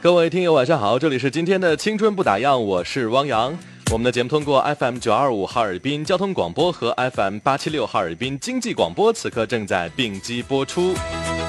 [0.00, 3.58] 各位听友晚上好，这里是今天的青春不打烊，我是汪洋。
[3.90, 10.94] 我们的节目通过 FM 九二五哈尔滨交通广播和 FM 八七六哈尔滨经济广播，此刻正在并机播出。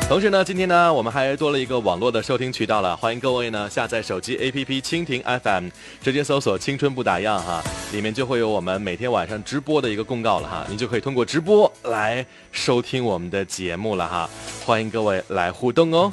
[0.08, 5.70] 同时呢，今天呢，我们还多了一个网络的收听渠道了，欢迎各位呢下载手机 APP 蜻蜓 FM，
[6.02, 7.62] 直接搜索“青春不打烊”哈，
[7.94, 14.28] 里面就会有我们每天晚上直播的一个公告了哈，您就可以通过直播来收听我们的节目了哈，
[14.66, 16.12] 欢迎各位来互动哦。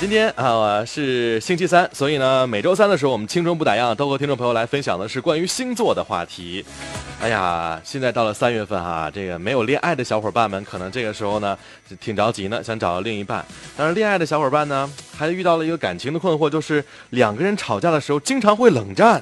[0.00, 6.64] 今天啊是星期三，所以呢每周三的时候，我们青春不打烊都和听众朋友来分享的是关于星座的话题。
[7.20, 11.58] 哎呀，现在到了三月份哈，这个没有恋爱的小伙伴们，可能这个时候呢
[12.00, 13.44] 挺着急呢，想找到另一半。
[13.76, 19.20] 但是恋爱的小伙伴呢，还遇到了一个感情的困惑，就是两个人吵架的时候经常会冷战。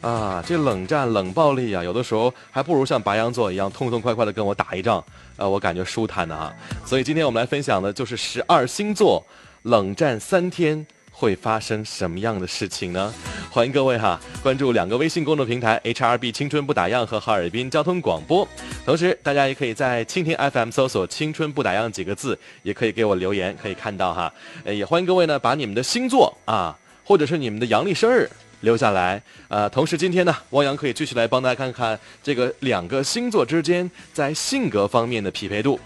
[0.00, 5.04] 啊，这冷战冷暴力啊，有的时候还不如像白羊座一样痛痛快快的跟我打一仗，
[5.36, 6.52] 呃，我感觉舒坦的哈。
[6.84, 9.24] 所以今天我们来分享的就是十二星座。
[9.62, 13.12] 冷战三天会发生什么样的事情呢？
[13.50, 18.48] 欢迎各位哈，关注两个微信公众平台 HRB 青春不打烊和哈尔滨交通广播。
[18.86, 24.32] 同时，大家也可以在蜻蜓 FM 搜索“青春不打烊”几个字，也可以给我留言，可以看到哈。
[24.64, 29.22] 呃，也欢迎各位呢，把你们的星座啊，或者是你们的阳历生日留下来。
[29.48, 35.78] 呃，同时今天呢，汪洋可以继续来帮大家看看这个两个星座之间在性格方面的匹配度。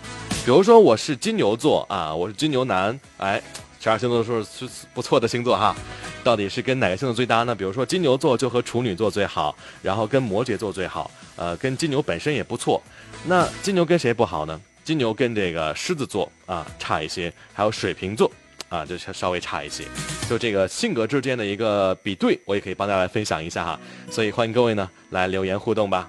[0.45, 3.42] 比如说，我是金牛座啊，我是金牛男，哎。
[3.84, 5.77] 十二星座都是不错的星座哈，
[6.22, 7.54] 到底是跟哪个星座最搭呢？
[7.54, 12.82] 比如说金牛座就和处女座最好，然后跟摩羯座最好，呃，跟金牛本身也不错。
[13.27, 14.58] 那金牛跟谁不好呢？
[14.84, 18.32] 金牛跟这个狮子座啊差一些，还有水瓶座
[18.70, 19.84] 啊就稍微差一些。
[20.30, 23.78] 就这个性格之间的一个比对，我也可以帮大家来分享一下哈。
[24.10, 26.08] 所以欢迎各位呢来留言互动吧。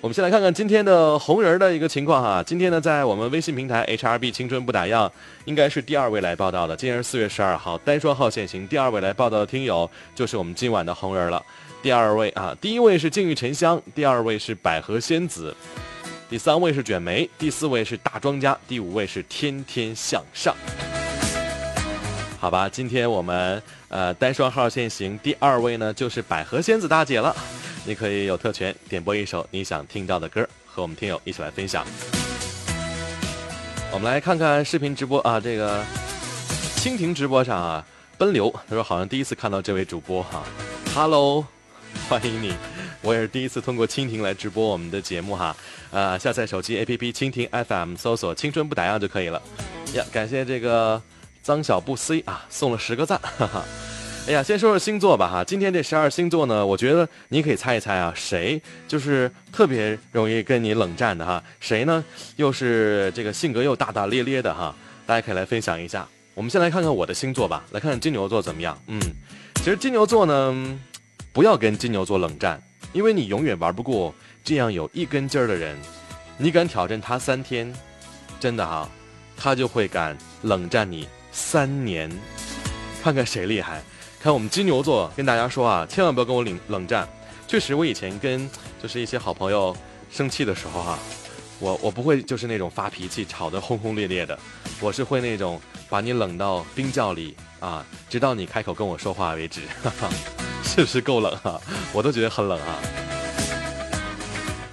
[0.00, 2.42] 我们先来看看今天的红人的一个情况哈。
[2.42, 5.10] 今天呢，在我们微信平台 HRB 青春不打烊，
[5.46, 6.76] 应该是第二位来报道的。
[6.76, 8.68] 今天是四月十二号，单双号限行。
[8.68, 11.42] 第二位来报道的听友就是我们今晚的红人了。
[11.82, 15.54] 第二位啊，第一位是静玉沉香，第二位是百合仙子，
[16.28, 20.54] 第三位是卷眉，第四位是大庄家，第五位是天天向上。
[22.38, 27.34] 好吧，今天我们呃单双号限行，第二位呢就是百合仙子大姐了。
[27.86, 31.84] 你可以有特权点播一首你想听到的歌，和我们听友一起来分享。
[33.92, 35.84] 我们来看看视频直播啊，这个
[36.76, 37.86] 蜻蜓直播上啊，
[38.16, 40.42] 奔流他说好像第一次看到这位主播哈
[40.94, 41.46] ，Hello，
[42.08, 42.54] 欢迎你，
[43.02, 45.54] 我也是第一次通过蜻蜓来直播我们的节目哈，
[45.90, 49.40] 呃，下载手机 APP 蜻蜓 FM，搜索“青春不打烊”就可以了。
[49.92, 51.00] 呀，感谢这个
[51.42, 53.62] 张小布 C 啊，送了十个赞，哈哈。
[54.26, 55.44] 哎呀，先说说星座吧哈。
[55.44, 61.44] 今天这十二星座呢，我觉得你可以猜一猜啊，谁就是特别容易跟你冷战的哈？
[61.60, 62.02] 谁呢？
[62.36, 64.74] 又是这个性格又大大咧咧的哈？
[65.04, 66.08] 大家可以来分享一下。
[66.32, 68.80] 我们先来看看我的星座吧，来看看金牛座怎么样？
[68.86, 68.98] 嗯，
[69.56, 70.78] 其实金牛座呢，
[71.30, 72.58] 不要跟金牛座冷战，
[72.94, 75.76] 因为你永远玩不过这样有一根筋儿的人。
[76.38, 77.70] 你敢挑战他三天，
[78.40, 78.88] 真的哈，
[79.36, 82.10] 他就会敢冷战你三年，
[83.02, 83.82] 看看谁厉害。
[84.24, 87.06] 看我们金牛座跟大家说啊，千万不要跟我冷冷战。
[87.46, 88.48] 确实，我以前跟
[88.82, 89.76] 就是一些好朋友
[90.10, 90.98] 生气的时候哈，
[91.58, 94.38] 我我不会就是那种发脾气、吵得轰轰烈烈的，
[94.80, 99.60] 我是会那种把你冷到冰窖里啊，直到你开口跟我说话为止。
[99.82, 100.08] 哈哈
[100.62, 101.60] 是不是够冷哈？
[101.92, 102.78] 我都觉得很冷啊。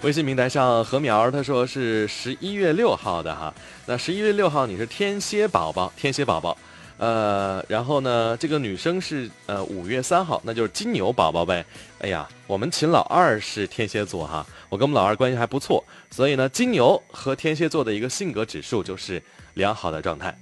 [0.01, 3.53] 微信平台上何苗他说是十一月六号的哈，
[3.85, 6.57] 那十一月六号你是天蝎宝宝，天蝎宝宝。
[7.01, 11.66] 呃，然后呢，这个女生是呃五月三号，那就是金牛宝宝呗。
[11.97, 19.19] 哎呀，我们秦老二是天蝎座哈，我跟我们老二关系还不错，所以呢，金牛和天蝎座的一个性格指数就是
[19.56, 20.38] 良好的状态。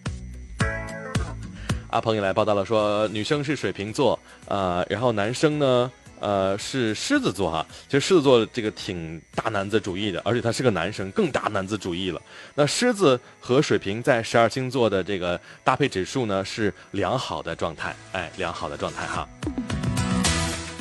[1.92, 5.90] 阿鹏也来报道了，说女生是水瓶座，呃，然后男生呢。
[6.20, 12.22] 呃，是狮子座哈，其实狮子座这个挺大男子主义的，而且他是个男生，更大男子主义了。
[12.56, 19.28] 那狮子和水瓶在十二星座的这个搭配指数呢是良好的状态，哎，良好的状态哈。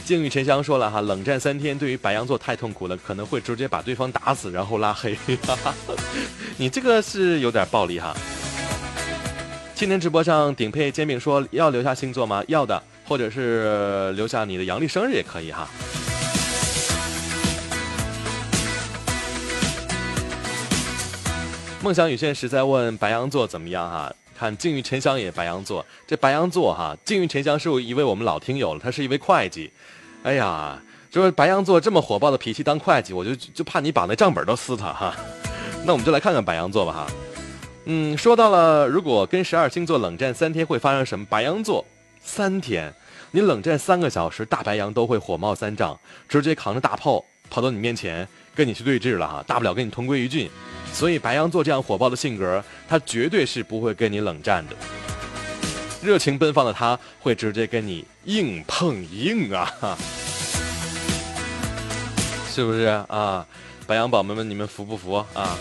[0.05, 5.17] 静雨沉香说了哈，冷战三天对于白羊座太痛苦了，可能会直接把对方打死，然后拉黑。
[6.57, 8.17] 你这个是有点暴力哈。
[9.75, 12.43] 今天直播上顶配煎饼说要留下星座吗？
[12.49, 12.83] 要的。
[13.09, 15.67] 或者是留下你的阳历生日也可以哈。
[21.83, 24.13] 梦想与现实在问白羊座怎么样哈？
[24.37, 29.71] 看静玉沉香也白羊座，这白羊座哈，静玉沉香是一位我们老听友了，他是一位会计。
[30.23, 30.81] 哎呀，
[31.11, 35.17] 就是白羊座这么火爆的脾气当会计，我就就怕你把那账本都撕他哈。
[35.85, 37.07] 那我们就来看看白羊座吧哈。
[37.87, 41.27] 嗯，说到了，如果跟十二星座冷战三天会发生什么？
[41.29, 41.85] 白羊座
[42.29, 42.93] 三天，
[43.31, 45.99] 你冷战三个小时，大白羊都会火冒三丈，
[46.29, 50.51] 直接扛着大炮跑到你面前跟你去对峙了哈，大不了跟你同归于尽。
[50.93, 54.77] 所以白羊座这样火爆的性格，他绝对是不会跟你冷战的。
[56.03, 59.73] 热情奔放的他，会直接跟你硬碰硬啊！
[62.53, 63.47] 是不是啊？
[63.87, 65.57] 白羊宝宝们，你们服不服啊？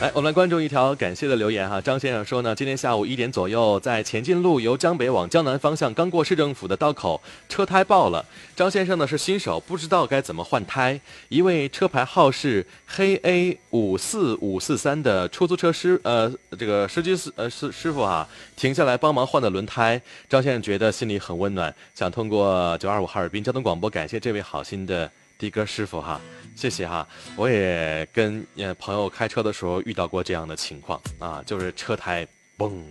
[0.00, 1.80] 来，我们来关注一条感谢的留言哈。
[1.80, 8.24] 张先生说呢，今天下午一点左右，在前进路由江北往江南方向，刚过市政府的道口，车胎爆了。
[8.54, 11.00] 张先生呢是新手，不知道该怎么换胎。
[11.28, 20.00] 一位车牌号是黑 A 五四五四三的出租车师呃这个司机师呃师师傅哈，停下来帮忙换的轮胎。
[20.28, 25.10] 张先生觉得心里很温暖，想通过九二五哈尔滨交通广播感谢这位好心的
[25.40, 26.20] 的哥师傅哈。
[26.56, 27.06] 谢谢哈，
[27.36, 32.82] 我也跟呃朋友开车的时候遇到过这样的情况啊，就是车胎嘣，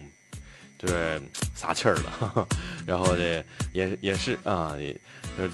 [0.80, 1.21] 就是
[1.54, 2.48] 撒气儿了，
[2.88, 3.44] 然后这
[3.74, 4.95] 也也是啊，也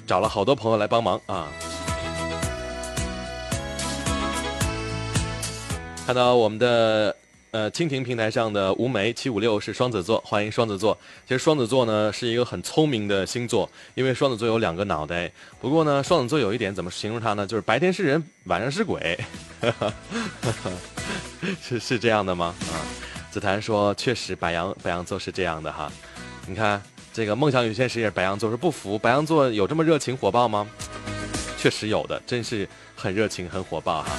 [0.06, 1.48] 找了好多朋友来帮忙啊。
[6.06, 7.16] 看到我们的。
[7.54, 10.98] 呃，蜻蜓平台上的吴梅七五六是双子座，欢迎双子座。
[11.24, 15.32] 其实双子座呢是一个很聪明的星座，因为双子座有两个脑袋。
[15.62, 17.46] 不过呢，双子座有一点怎么形容它呢？
[17.46, 19.20] 就是白天是人，晚上是鬼。
[21.62, 22.56] 是是这样的吗？
[22.72, 22.74] 啊，
[23.30, 25.92] 紫檀说确实白羊白羊座是这样的哈。
[26.48, 26.82] 你看
[27.14, 30.68] 这个梦想与现实也是白羊座，是不服白羊座有这么热情火爆吗？
[31.60, 34.10] 确实有的，真是很热情很火爆哈。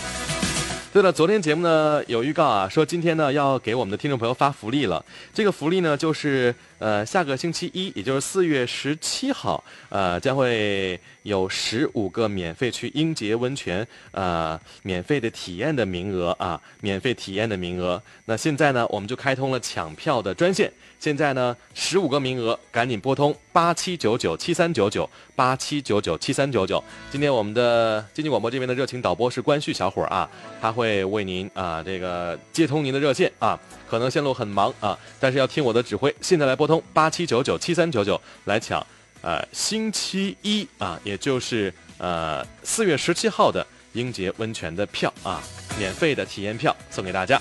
[0.94, 5.04] 对了，昨天节目呢有预告啊，说今天呢要给我们的听众朋友发福利了。
[5.32, 18.02] 这个福利呢就是呃下个星期一，也就是四月十七号，呃将会有十五个免费去英杰温泉呃免费的体验的名额啊，免费体验的名额。
[18.26, 20.72] 那现在呢我们就开通了抢票的专线。
[21.00, 26.82] 现在呢，十五个名额，赶紧拨通八七九九七三九九八七九九七三九九。
[27.10, 30.26] 今天我们的经济广播这边的热情导播是关旭小伙啊，
[30.62, 36.14] 他会为您啊这个接通您的热线啊，可能线路很忙啊，但是要听我的指挥。
[36.20, 38.84] 现在来拨通八七九九七三九九来抢，
[39.22, 45.42] 呃，星期一啊，也就是呃四月十七号的英杰温泉的票啊，
[45.78, 47.40] 免费的体验票送给大家，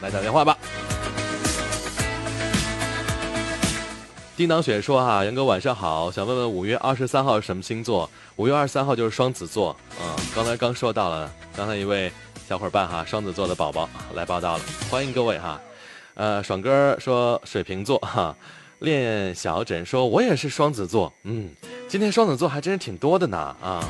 [0.00, 0.56] 来打电话吧。
[4.36, 8.10] 叮当雪说：“哈，杨哥晚上好，想问问五月二十三号是什么星座？
[8.36, 9.74] 五月二十三号就是双子座。
[9.98, 12.12] 嗯，刚才刚说到了，刚才一位
[12.46, 15.58] 小伙伴哈，双子座的宝宝来报道了，欢迎各位哈。
[16.16, 18.34] 呃，爽哥说水瓶座哈，
[18.78, 21.12] 练小枕说我也是双子座。
[21.24, 21.50] 嗯，
[21.86, 23.86] 今天双子座还真是挺多的呢啊。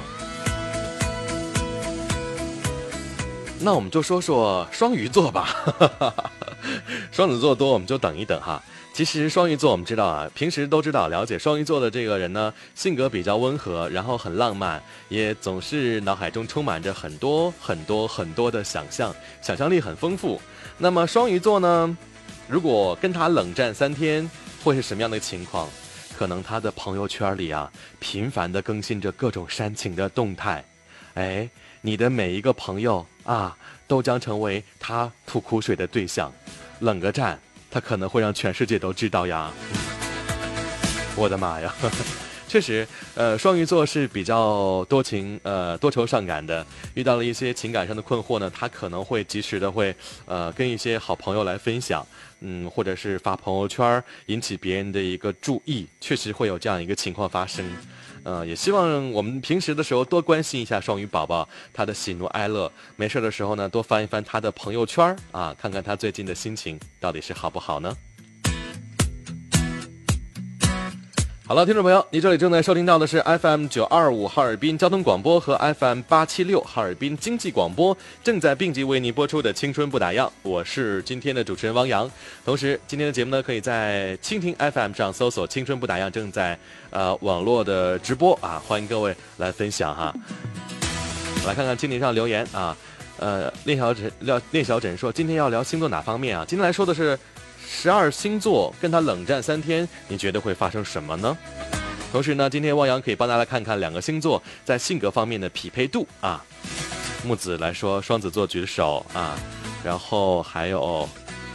[3.60, 5.54] 那我们就说说双鱼座吧，
[7.12, 8.60] 双子座多我们就等一等哈。”
[8.92, 20.40] 其实双鱼座，我们知道啊，平时都知道了解双鱼座的这个人呢，性格比较温和，然后很浪漫，也总是脑海中充满着很多很多很多的想象，想象力很丰富。
[20.78, 21.94] 那么双鱼座呢，
[22.48, 24.28] 如果跟他冷战三天，
[24.62, 25.68] 会是什么样的情况？
[26.16, 30.64] 可能他的朋友圈里啊，频繁的更新着各种煽情的动态，
[31.14, 31.48] 哎，
[31.82, 33.56] 你的每一个朋友啊，
[33.86, 36.32] 都将成为他吐苦水的对象，
[36.80, 37.38] 冷个战。
[37.68, 39.50] 他可能会让全世界都知道呀！
[41.14, 41.74] 我的妈呀，
[42.56, 46.66] 确实，呃，双鱼座是比较多情，呃，多愁善感的。
[46.94, 49.94] 遇到了一些情感上的困惑呢，他可能会及时的会，
[50.24, 52.06] 呃，跟一些好朋友来分享，
[52.40, 57.62] 嗯，或者是发朋友圈引起别人的一个注意，确实会有这样一个情况发生。
[58.22, 67.94] 呃，也希望我们平时的时候多关心一下双鱼宝宝他的喜怒哀乐，没事的时候呢，多翻一翻他的朋友圈啊，看看他最近的心情到底是好不好呢？
[71.48, 82.10] 好了，听众朋友，你这里正在收听到的是 FM 九二五哈尔滨交通广播和 FM 八七六哈尔滨经济广播正在并机为您播出的《青春不打烊》，我是今天的主持人汪洋。
[82.44, 86.58] 同时，今天的节目呢，可以在蜻蜓 FM 上搜索“青春不打烊”，正在
[86.90, 90.12] 呃网络的直播啊，欢迎各位来分享哈。
[91.46, 92.76] 来看看蜻蜓上留言啊，
[93.20, 96.44] 呃，聂小枕廖聂小枕说，今天要聊星座哪方面啊？
[96.44, 97.16] 今天来说的是。
[97.68, 101.36] 十二星座跟他冷战三天，你觉得会发生什么呢？
[102.12, 106.42] 同时呢，今天汪洋可以帮大家看看两个星座在性格方面的匹配度啊。
[107.24, 109.36] 木子来说，双子座举手啊，
[109.84, 111.08] 然后还有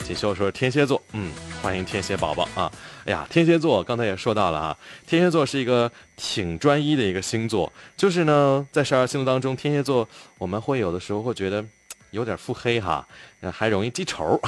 [0.03, 2.69] 锦绣说天蝎座，嗯，欢迎天蝎宝宝啊。
[3.05, 4.77] 哎呀，天蝎座刚才也说到了啊，
[5.07, 11.65] 天蝎座是一个挺专一的一个星座，就是呢，在十二星座当中，天蝎座我们会有的时候会觉得
[12.11, 13.07] 有点腹黑哈，
[13.51, 14.39] 还容易记仇。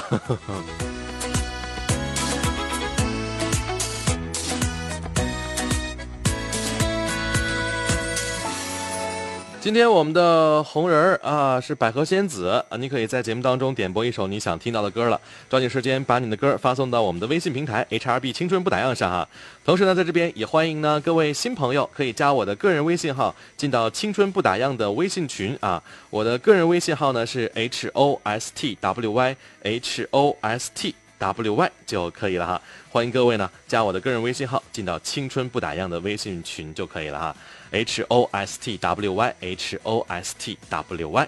[9.63, 15.17] 今天我们的红人儿啊是百合仙子啊，你可以在节目当中点播一首你想听到的歌了，
[15.49, 19.25] 抓紧时间把你的歌发送到我们的微信平台 H R B 青春不打烊上哈。
[19.63, 25.81] 同时呢，在这边也欢迎呢各位新朋友可以加我的个人微信号，进到青春不打烊的微信群啊。
[26.09, 32.61] 我的个人微信号呢是 H O S T W Y H O S T W Y 就可以了哈。
[32.89, 37.35] 欢迎各位呢加我的个人微信号，进到青春不打烊的微信群就可以了哈。
[37.71, 41.27] H O S T W Y H O S T W Y。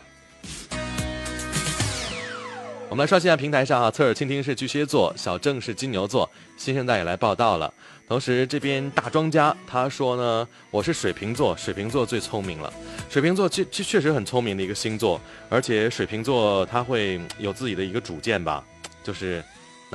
[2.88, 7.74] 我们来刷新一下平台上啊，侧耳倾听是巨蟹座，小郑是金牛座，新生代也来报道了。
[8.08, 12.72] 同时这边大庄家他说呢，我是水瓶座，水瓶座最聪明了。
[13.10, 18.64] 水瓶座确确确实很聪明的一个星座，而且水瓶座他会有自己的一个主见吧，
[19.04, 19.44] 就是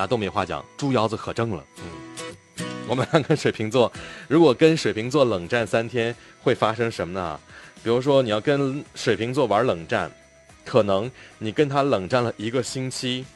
[0.00, 1.62] 拿东北话讲，猪腰子可正了。
[1.76, 3.92] 嗯， 我们看看水瓶座，
[4.28, 6.16] 如果跟水瓶座冷战三天。
[6.42, 7.38] 会发生什么呢？
[7.82, 10.10] 比如说，你要跟水瓶座玩冷战，
[10.64, 13.26] 可能你跟他冷战了一个星期，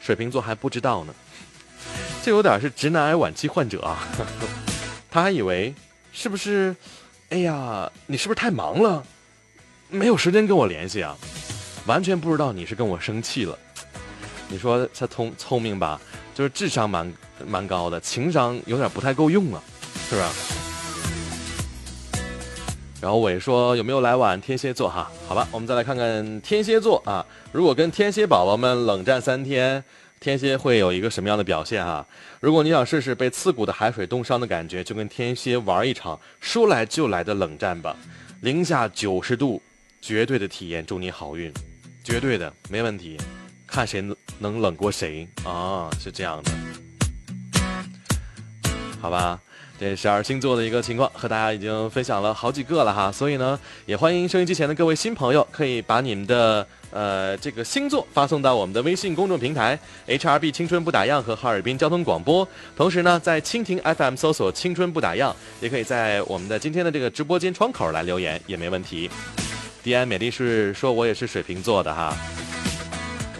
[0.00, 1.14] 水瓶座还不知道呢。
[2.22, 4.08] 这有点是直男癌晚期患者啊，
[5.12, 5.74] 他还以为
[6.14, 6.74] 是不是？
[7.28, 9.04] 哎呀，你是不是太忙了，
[9.90, 11.14] 没有时间跟我联系啊？
[11.84, 13.58] 完全不知道你是跟我生气了。
[14.50, 16.00] 你说他聪聪明吧？
[16.34, 17.10] 就是智商蛮
[17.46, 19.62] 蛮高的，情商有点不太够用啊，
[20.08, 20.30] 是吧？
[23.00, 25.10] 然后伟说有没有来晚天蝎座哈？
[25.26, 27.24] 好吧，我们再来看看天蝎座啊。
[27.52, 29.82] 如果跟天蝎宝宝们冷战三天，
[30.18, 32.04] 天蝎会有一个什么样的表现哈？
[32.40, 37.96] 如果你想试试被刺骨的海水冻伤的感觉，就跟天蝎玩一场说来就来的冷战吧。
[38.42, 39.62] 零下九十度，
[40.02, 41.52] 绝对的体验，祝你好运，
[42.04, 43.16] 绝对的没问题。
[43.70, 45.88] 看谁能能冷过谁啊？
[45.98, 46.50] 是这样的，
[49.00, 49.40] 好吧。
[49.78, 62.46] 这十二星座的一个情况，和大家已经分享了好几个了哈，所以呢，也欢迎收音机前的各位新朋友，可以把你们的呃这个星座发送到我们的微信公众平台 H R B 青春不打烊和哈尔滨交通广播，
[62.76, 69.10] 同时呢，在蜻蜓 F M 搜索青春不打烊，也可以在我们的今天的这个直播间窗口来留言，也没问题。
[69.82, 72.14] 迪安美丽是说我也是水瓶座的哈，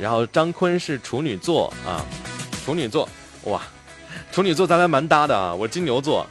[0.01, 2.05] 然后张坤是处女座啊，
[2.65, 3.09] 处女座
[3.45, 3.63] 哇。
[4.33, 6.27] 处女座咱俩蛮搭的啊，我金牛座，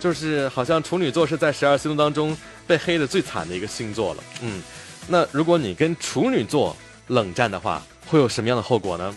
[0.00, 2.36] 就是好像处女座是在十二星座当中
[2.66, 4.24] 被黑的最惨的一个星座了。
[4.42, 4.62] 嗯，
[5.06, 6.76] 那如果你跟处女座
[7.08, 9.14] 冷战的话，会有什么样的后果呢？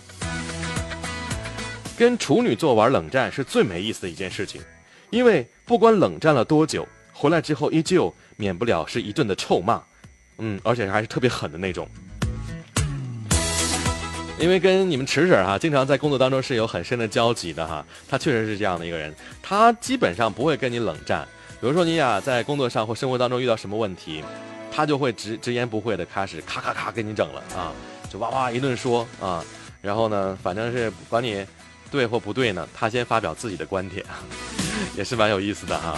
[1.97, 4.61] 跟处女座玩冷战是最没意思的一件事情，
[5.09, 9.81] 因为不管冷战了多久，回来之后依旧免不了是一顿的臭骂，
[10.39, 11.87] 嗯，而且还是特别狠的那种。
[14.37, 17.83] 因为跟你们池婶哈，经常在工作当中是有很深的交集的哈。
[18.07, 21.25] 他确实是这样的一个人，他基本上不会跟你冷战。
[21.61, 24.21] 比如说你俩在工作上或生活当中遇到什么问题，
[24.71, 27.71] 他就会直直言不讳的开始咔咔咔跟你整了啊，
[28.09, 29.43] 就哇哇一顿说啊。
[29.81, 31.45] 然后呢，反正是管你
[31.89, 34.05] 对或不对呢，他先发表自己的观点，
[34.97, 35.97] 也是蛮有意思的哈。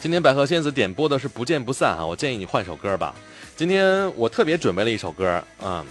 [0.00, 3.12] 今天百合仙子点播的是不见不散啊，我建议你换首歌吧。
[3.56, 5.82] 今天我特别准备了一首歌，嗯，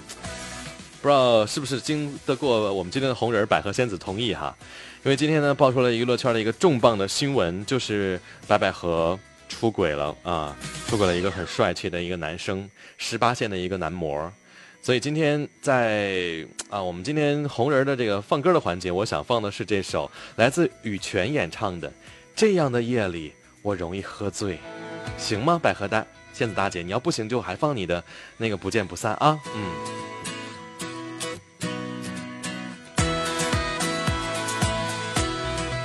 [1.02, 4.56] 不知道是不是经得过我们今天的红人百合仙子同意哈？
[5.04, 9.20] 因为今天呢爆出了娱乐圈的一个重磅的新闻，就是白百合
[9.50, 10.56] 出轨了啊，
[10.88, 12.70] 出轨了一个很帅气的一个男生，
[13.00, 14.32] 十八线的一个男模。
[14.84, 21.90] 所以今天在啊，我们今天红人的这个放歌的环节，我想放的是这首来自羽泉演唱的
[22.36, 24.54] 《这样的夜里我容易喝醉》，
[25.18, 25.60] 行吗？
[25.60, 26.06] 百合蛋。
[26.36, 28.04] 仙子大姐，你要不行就还放你的
[28.36, 29.62] 那个不见不散啊，嗯。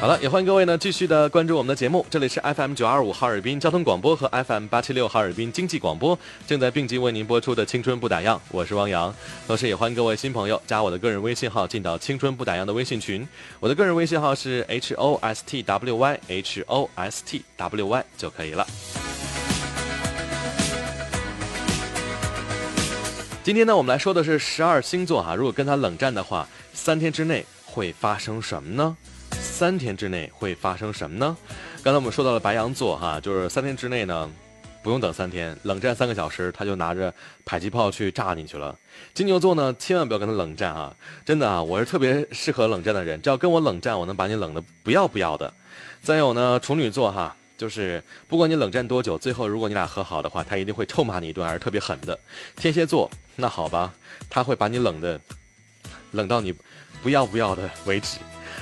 [0.01, 9.15] 好了，也欢迎各位呢继续的关注我们的节目，这里是 FM 九二五哈尔滨交通广播和 FM 八七六哈尔滨经济广播，正在并机为您播出的青春不打烊，我是汪洋。
[9.47, 13.29] 同时也欢迎各位新朋友加我的个人微信号进到青春不打烊的微信群，
[13.61, 18.67] 我的个人微信号是 H O S T W Y H O S T W Y 就可以了。
[23.43, 25.35] 今天呢，我们来说的是十二星座哈。
[25.35, 28.95] 如果跟他冷战的话，三天之内会发生什么呢？
[29.31, 31.35] 三天之内会发生什么呢？
[31.83, 34.31] 刚才我们说到了白羊座哈，就是三天之内呢，
[34.83, 38.77] 不用等三天，冷战三个小时，他就拿着迫击炮去炸你去了。
[39.15, 40.95] 金牛座呢，千万不要跟他冷战啊！
[41.25, 45.51] 真的啊，我是特别适合冷战的人，只要跟我冷战，我能把你冷的不要不要的。
[46.03, 47.35] 再有呢，处女座哈。
[47.61, 52.19] 就是不管你冷战多久，最后如果你俩和好的话，他一定会臭骂你一顿，而特别狠的。
[52.57, 53.93] 天蝎座，那好吧，
[54.31, 55.21] 他会把你冷的，
[56.13, 56.55] 冷到你
[57.03, 58.17] 不要不要的为止。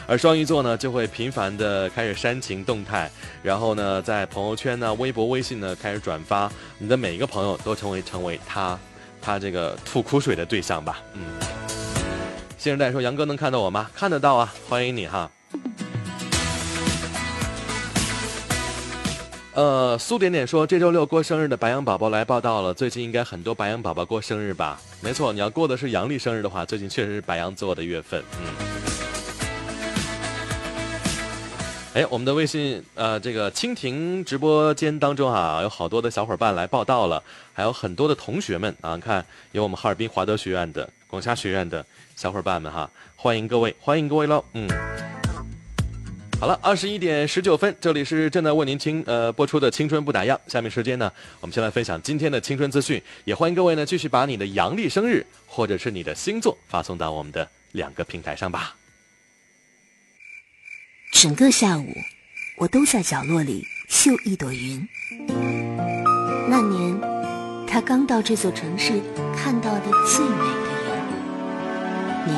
[0.08, 3.08] 而双鱼座呢，就会频繁的开始煽情动态，
[3.40, 8.76] 然后呢，在朋友圈呢、微博、微信呢开始转发，你的每一个朋友都成为成为他，
[9.22, 11.00] 他这个吐苦水的对象吧。
[11.12, 11.22] 嗯，
[12.58, 13.88] 新人代说：“杨哥能看到我吗？
[13.94, 15.30] 看得到啊，欢迎你哈。”
[19.58, 24.80] 呃，苏点点说：“这周六过生日的白羊宝宝来报道了，最近应该很多白羊宝宝过生日吧？
[25.00, 28.22] 没错，你要过的是阳历生日的话，最近确实是白羊座的月份。
[28.40, 28.46] 嗯。”
[31.94, 37.20] 哎，我们的微信呃，这个蜻蜓直播间当中啊，有好多的小伙伴来报道了，
[37.52, 41.84] 还有很多的同学们啊，看有我们哈尔滨华德学院的、广厦学院的
[42.14, 44.68] 小伙伴们哈，欢迎各位，欢迎各位喽，嗯，
[46.40, 58.76] 好了，二十一点十九分，这里是正在为您青呃播出的青春不打烊，下面时间呢，我们先来分享今天的青春资讯，也欢迎各位呢继续把你的阳历生日或者是你的星座发送到我们的两个平台上吧。
[61.10, 61.92] 整个下午，
[62.58, 64.88] 我都在角落里绣一朵云。
[66.48, 67.00] 那年，
[67.66, 68.92] 他刚到这座城市
[69.36, 70.68] 看到的最美的
[72.26, 72.28] 云。
[72.28, 72.32] 你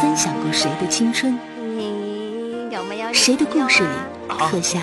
[0.00, 1.38] 分享过谁的青春？
[2.70, 3.88] 你有没有谁的故事里
[4.48, 4.80] 刻下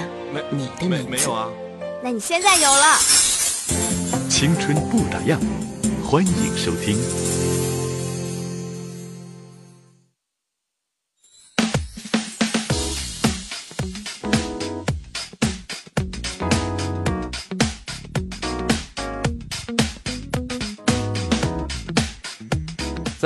[0.52, 1.10] 你的名字？
[1.10, 1.48] 没有啊。
[2.04, 2.98] 那你现在有了。
[4.30, 5.38] 青春不打烊，
[6.04, 6.98] 欢迎收听。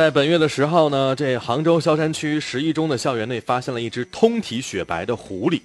[0.01, 5.61] 在本月的十号呢，这杭州萧山区十一中的校园内发现了一只通体雪白的狐狸，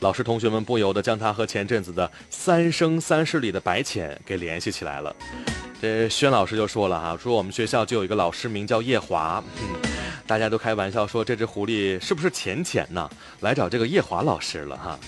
[0.00, 5.14] 老师同学们不由得将它和前阵子的《三生三世》里的白浅给联系起来了。
[5.82, 9.68] 这轩老师就说了哈，说我们学校就有一个老师名叫叶华，嗯，
[10.26, 13.10] 大家都开玩笑说这只狐狸是不是浅浅呢？
[13.40, 14.98] 来找这个叶华老师了哈。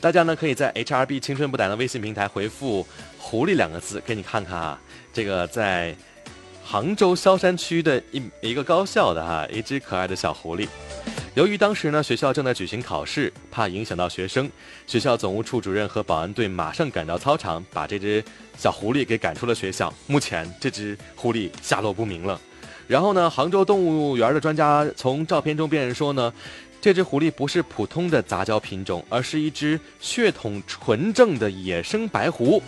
[0.00, 2.84] 大家呢可以在 HRB 青春不打的微信平台回复
[3.16, 4.80] “狐狸”两个字，给你看看啊，
[5.12, 5.94] 这个在。
[6.70, 10.68] 杭州萧山区的一一个高校的哈一只可爱的小狐狸，
[11.34, 14.48] 由于当时呢学校正在举行考试，怕影响到学生，
[14.86, 18.22] 学校总务处主任和保安队马上赶到操场，把这只
[18.56, 19.92] 小狐狸给赶出了学校。
[20.06, 22.40] 目前这只狐狸下落不明了。
[22.86, 26.32] 然后呢，杭州动物园的专家从照片中辨认说呢，
[26.80, 32.62] 这只狐狸不是普通的杂交品种，而是一只血统纯正的野生白狐。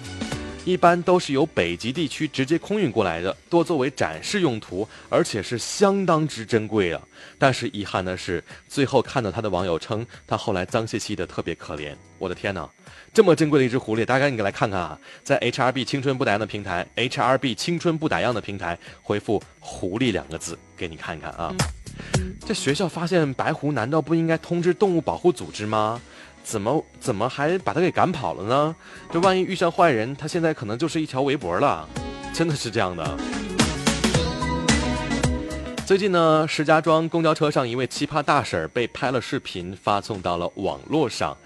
[0.65, 7.01] 一般都是由北极地区直接空运过来的，多作为展示用途，而且是相当之珍贵啊。
[7.39, 11.95] 但是遗憾的是，最后看到它的网友称，它后来脏兮兮的，特别可怜。
[12.19, 12.69] 我的天哪，
[13.13, 14.97] 这么珍贵的一只狐狸，大家赶紧来看看啊！
[15.25, 21.53] 在 HRB 青春不打烊的平台，HRB 青春不打烊的平台回复“狐狸”两个字，给你看看啊。
[22.47, 26.01] 这学校发现白狐，难道不应该通知动物保护组织吗？
[26.45, 28.77] 怎么怎么还把他给赶跑了呢？
[29.11, 31.89] 这万一遇上坏人，他现在可能就是一条围脖了，
[32.35, 33.17] 真的是这样的。
[35.87, 41.37] 最近呢，石家庄公交车上一位奇葩大婶被拍了视频，发送到了网络上，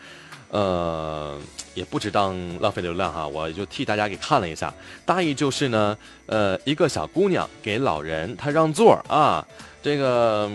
[0.51, 1.39] 呃，
[1.75, 4.73] 也不值当浪费流量哈，我就替大家给看了一下，
[5.05, 9.47] 大意就是呢，呃，一个小姑娘给老人她让座啊，
[9.83, 10.51] 这个。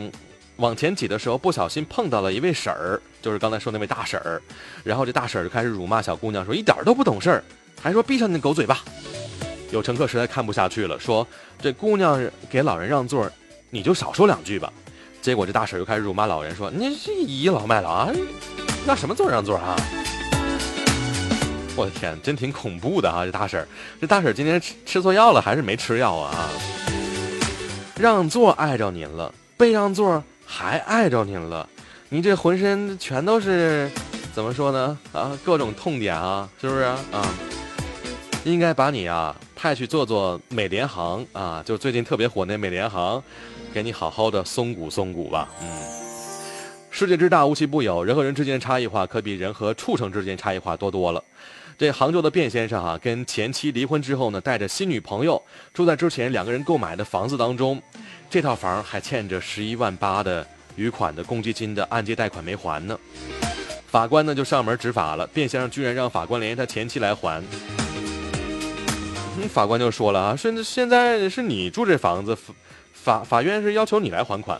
[0.62, 4.40] 往前挤的时候，不小心碰到了一位婶儿，就是刚才说那位大婶儿，
[4.84, 7.44] 然后这大婶儿就开始辱骂小姑娘，说一点都不懂事儿，
[7.82, 8.80] 还说闭上你的狗嘴巴。
[9.72, 11.28] 有乘客实在看不下去了，说
[11.60, 13.28] 这姑娘给老人让座，
[13.72, 14.72] 你就少说两句吧。
[15.20, 18.10] 结果这大婶儿又开始辱骂老人，说你这倚老卖老啊，
[18.86, 19.76] 让什么座让座啊？
[21.76, 23.26] 我的天，真挺恐怖的啊！
[23.26, 23.68] 这大婶儿，
[24.00, 26.50] 这大婶儿今天吃吃错药了还是没吃药啊？
[27.98, 30.24] 让座碍着您了，被让座。
[30.54, 31.68] 还碍着您了，
[32.10, 33.90] 你这浑身全都是，
[34.36, 35.00] 怎么说呢？
[35.14, 37.00] 啊，各种痛点啊，是不是啊？
[38.44, 43.24] 应该把你啊派去做做美联航啊，就最近特别火那美联航，
[43.74, 45.48] 给你好好的松骨松骨吧。
[45.62, 45.68] 嗯，
[46.90, 51.24] 世界之大无奇不有，人和人之间的差异化可比人和畜生之间差异化多多了。
[51.78, 55.42] 这杭州的卞先生哈，跟前妻离婚之后呢，带着新女朋友
[55.74, 57.82] 住在之前两个人购买的房子当中。
[58.32, 62.98] 这套房还欠着十一万八的余款的公积金的按揭贷款没还呢，
[63.88, 67.44] 法官呢就上门执法了，卞先生居然让法官联系他前妻来还。
[69.38, 72.38] 嗯法官就说了啊，说现在是你住这房子，
[72.94, 74.58] 法法院是要求你来还款。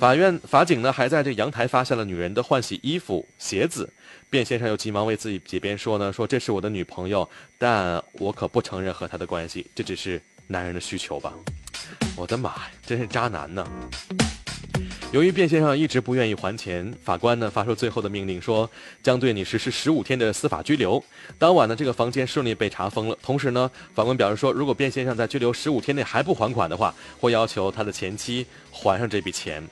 [0.00, 3.92] 法院法警呢还在这阳台发现了女人的换洗衣服、鞋子。
[4.30, 11.32] 卞先生又急忙为自己解辩说呢，说这是我的女朋友，但我可不承认和她的关系，这只是男人的需求吧。
[12.16, 13.66] 我的妈呀，真是渣男呢！
[15.12, 18.68] 由于卞先生一直不愿意还钱，法官呢发出最后的命令，说
[19.00, 21.02] 将对你实施十五天的司法拘留。
[21.38, 23.16] 当晚呢，这个房间顺利被查封了。
[23.22, 29.64] 同时呢，法官表示说，如果卞先生在拘留十五天内还不还款的话，会要求他的前妻还上这笔钱。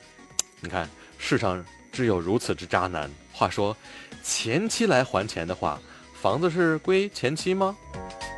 [0.61, 3.11] 你看，世上只有如此之渣男。
[3.33, 3.77] 话说，
[4.23, 5.81] 前妻来还钱的话，
[6.23, 7.77] 房子是归前妻吗？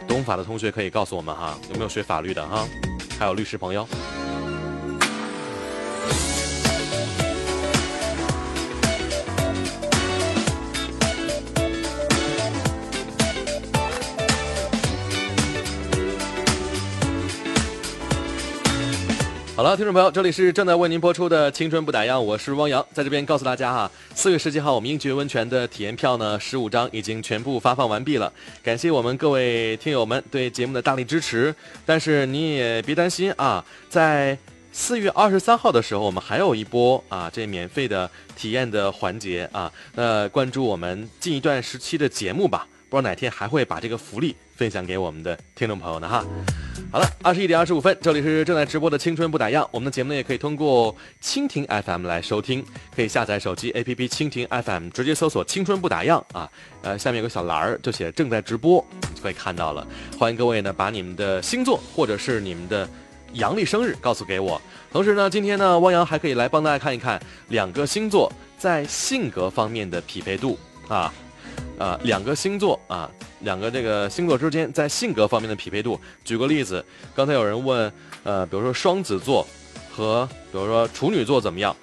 [0.09, 2.67] 懂法的同学可以告诉我们哈，有没有学法律的哈？
[3.19, 3.87] 还有律师朋友。
[19.57, 28.33] 好了，听众朋友，这里是正在为您播出的《青春不打烊》，我是汪洋，在这边告诉大家哈，四月十七号我们英爵温泉的体验票呢，十五张已经全部发放完毕了，
[28.65, 31.55] 感谢我们各位听友们对节目的大力支持。
[31.87, 34.37] 但是你也别担心啊，在
[34.73, 46.25] 四月二十三号的时候，我们还有一波啊，这免费的体验的环节啊，那关注我们近一段时期的节目吧，不知道哪天还会把这个福利分享给我们的听众朋友呢哈。
[46.93, 56.49] 好了，二十一点二十五分，这里是正在直播的《青春不打烊》，我们的节目呢也可以通过蜻蜓 FM 来收听，可以下载手机 APP 蜻蜓 FM，直接搜索“青春不打烊”啊，
[56.83, 58.79] 呃，下面有个小栏儿，就写正在直播，
[59.13, 59.85] 就可以看到了。
[60.17, 62.89] 欢迎各位呢，把你们的星座或者是你们的
[63.33, 64.63] 阳历生日告诉给我。
[64.93, 71.13] 同时呢，今天呢，汪洋还可以来帮大家看一看两个星座在性格方面的匹配度啊。
[71.79, 76.01] 啊，两个星座啊，两个这个星座之间在性格方面的匹配度。
[76.25, 79.47] 举个例子，刚才有人问，呃，比如说双子座
[79.93, 81.75] 和比如说处女座怎么样？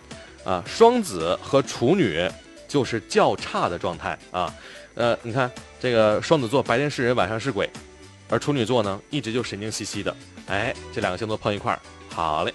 [0.43, 2.27] 啊，双子和处女
[2.67, 4.53] 就是较差的状态啊。
[4.95, 7.69] 呃，你看这个双子座白天是人，晚上是鬼，
[8.29, 10.15] 而处女座呢一直就神经兮兮的。
[10.47, 11.79] 哎，这两个星座碰一块儿，
[12.09, 12.53] 好嘞。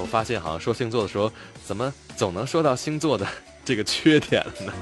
[0.00, 1.30] 我发现好像说星座的时候，
[1.64, 3.24] 怎么总能说到星座的
[3.64, 4.72] 这个缺点呢？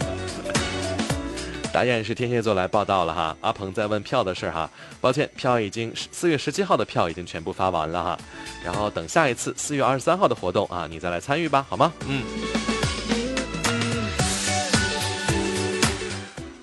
[1.73, 4.69] 答案是天蝎座来报道了哈，阿鹏在问票的事哈，
[5.01, 8.19] 抱歉，票已经四月十七号的票已经全部发完了哈，
[8.65, 11.93] 然后等下一次四月二十三号的活动啊，你再来参与吧，好吗？
[12.07, 12.70] 嗯。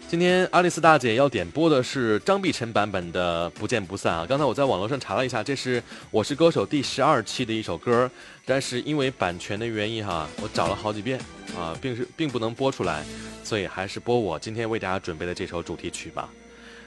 [0.10, 4.26] 今天阿丽丝大姐要点播的是张碧晨版本的《不见不散》啊！
[4.26, 8.10] 刚才我在网络上查了一下，这是《我是歌手》第十二期的一首歌，
[8.46, 11.20] 但是因为版权的原因哈，我找了好几遍
[11.58, 13.04] 啊，并是并不能播出来，
[13.44, 16.30] 所以还是播我今天为大家准备的这首主题曲吧。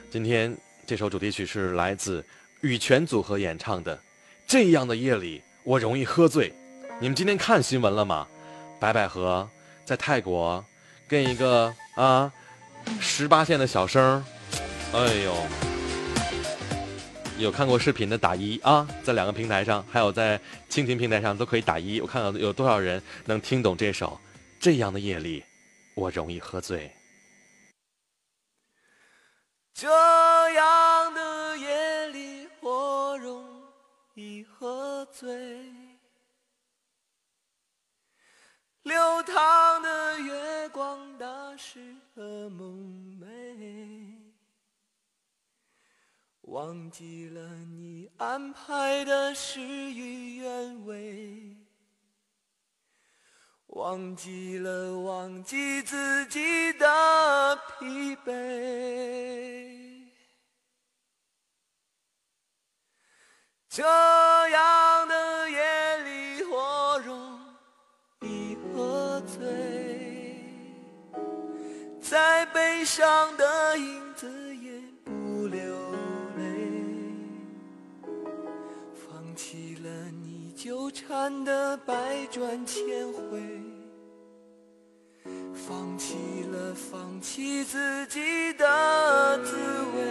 [0.09, 0.57] 今天
[0.87, 2.25] 这首主题曲是来自
[2.61, 3.95] 羽泉组合演唱的
[4.47, 6.49] 《这样的夜里我容易喝醉》。
[6.99, 8.27] 你们今天看新闻了吗？
[8.79, 9.47] 白百合
[9.85, 10.65] 在泰国
[11.07, 12.33] 跟一个啊。
[12.99, 14.23] 十八线的小生，
[14.93, 15.35] 哎呦，
[17.37, 20.39] 有看过视频的打一啊，在两个平台上，还有在
[20.69, 21.99] 蜻蜓平台上都可以打一。
[22.01, 24.19] 我看看有多少人能听懂这首
[24.59, 25.43] 《这样的夜里，
[25.95, 26.87] 我容易喝醉》。
[29.73, 29.87] 这
[30.53, 33.43] 样的夜里，我容
[34.15, 35.80] 易喝醉。
[38.83, 42.75] 流淌的月光打湿了梦
[43.21, 44.15] 寐，
[46.41, 51.55] 忘记了你安排的事与愿违，
[53.67, 60.09] 忘记了忘记自己的疲惫，
[63.69, 63.83] 这
[64.49, 65.59] 样的夜
[72.53, 74.71] 悲伤的影子也
[75.05, 75.59] 不流
[76.37, 76.43] 泪，
[78.93, 79.89] 放弃了
[80.23, 82.83] 你纠缠的百转千
[83.13, 83.41] 回，
[85.53, 89.55] 放弃了放弃自己的滋
[89.95, 90.01] 味。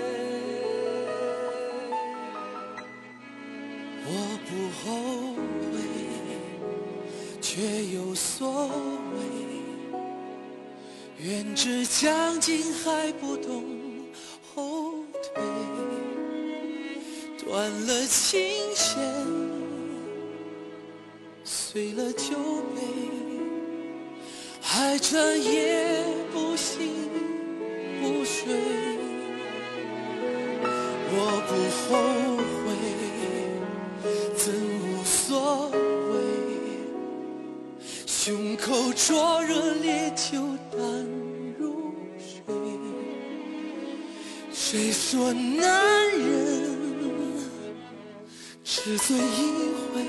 [4.07, 4.09] 我
[4.47, 4.51] 不
[4.81, 5.35] 后
[5.71, 5.79] 悔，
[7.41, 8.69] 却有所
[11.21, 11.27] 谓。
[11.29, 13.63] 愿只将近还不懂
[14.55, 15.43] 后退，
[17.45, 18.99] 断了琴弦，
[21.45, 22.35] 碎了酒
[22.75, 22.81] 杯，
[24.63, 26.03] 还整夜
[26.33, 26.89] 不醒
[28.01, 28.57] 不睡。
[31.13, 31.53] 我不
[31.85, 31.89] 后
[32.65, 32.67] 悔，
[34.37, 36.19] 怎无所谓？
[38.07, 40.50] 胸口灼热烈酒
[45.01, 46.77] 说男人
[48.63, 49.21] 只醉一
[49.93, 50.05] 回？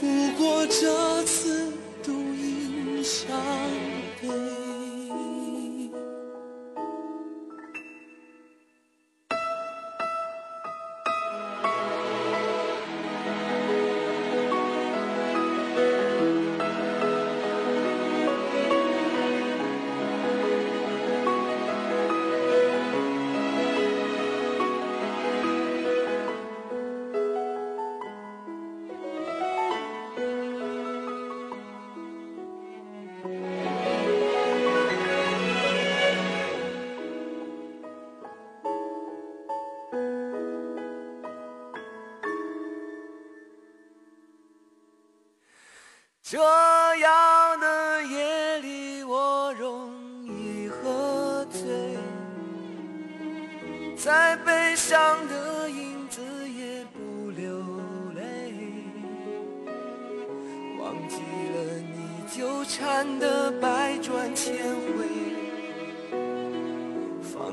[0.00, 0.02] 不
[0.38, 0.80] 过这
[1.24, 1.37] 次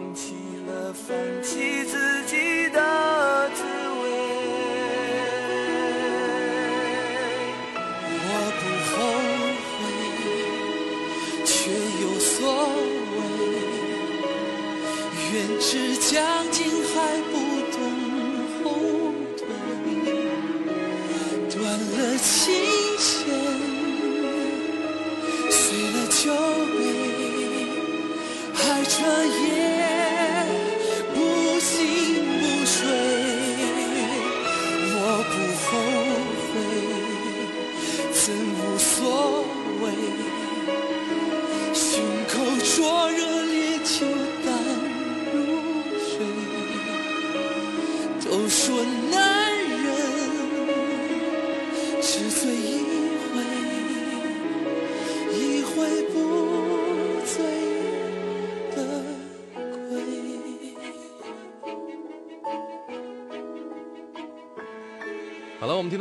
[0.06, 0.36] 放弃
[0.68, 2.45] 了放弃自己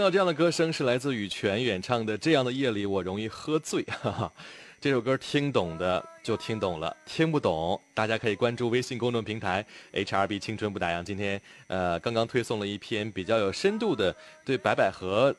[0.05, 4.31] 到这样的歌声是来自羽泉演唱的《这样的夜里我容易喝醉》，哈哈。
[4.79, 9.65] 这首歌听懂的就听懂了，听不懂大家可以关注微信公众平台
[9.95, 11.03] HRB 青春不打烊。
[11.03, 14.15] 今天呃刚刚推送了一篇比较有深度的
[14.45, 15.35] 对白百合，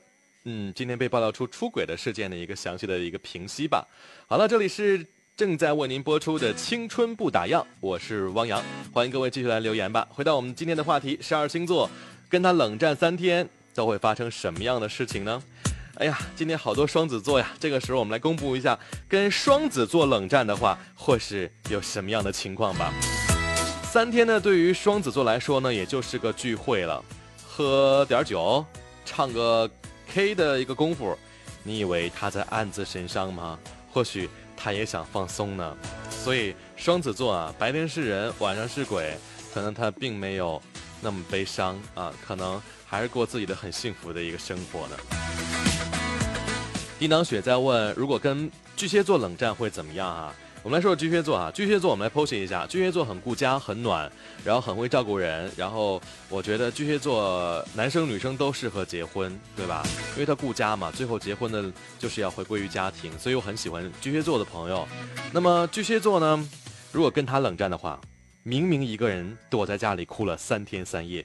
[0.45, 3.88] 嗯，今天被爆料出出轨的事件的一个详细的一个评析吧。
[4.25, 5.06] 好了，这里是
[5.38, 10.08] 正在为您播出的《青春不打烊》，我是汪洋，欢迎各位继续来留言吧。
[10.10, 11.88] 回到我们今天的话题，十二星座
[12.28, 15.44] 跟他冷战三天，都会发生什么样的事情呢？
[15.98, 17.52] 哎呀，今天好多双子座呀！
[17.60, 22.92] 这个时候我们来公布一下，跟双子座冷战的话，或是有什么样的情况吧？
[23.84, 27.04] 三天呢，对于双子座来说呢，也就是个聚会了，
[27.46, 28.66] 喝点酒，
[29.06, 29.70] 唱个
[30.08, 31.18] K 的一个功夫，
[31.64, 33.58] 你以为他在暗自神伤吗？
[33.92, 35.78] 或许他也想放松呢。
[36.10, 39.18] 所以双子座啊，白天是人，晚上是鬼，
[39.54, 40.62] 可能他并没有
[41.00, 44.95] 那么悲伤啊，可能还是过自己的很幸福的一个生活呢。
[46.98, 50.34] 叮当雪在问：如果跟巨蟹座冷战会怎么样啊？
[50.63, 54.12] 我们来说说巨蟹座啊，巨蟹座我们来剖析一下，巨蟹座很顾家、很暖，
[54.43, 59.86] 然后很会照顾人，然后我觉得巨蟹座男生女生都适合结婚，对吧？
[60.13, 64.88] 因为他顾家嘛，最后结婚的就是要回归于家庭，所以我很喜欢巨蟹座的朋友。
[65.32, 66.50] 那么巨蟹座呢，
[66.91, 68.02] 如果跟他冷战的话，
[68.41, 71.24] 明明一个人躲在家里哭了三天三夜。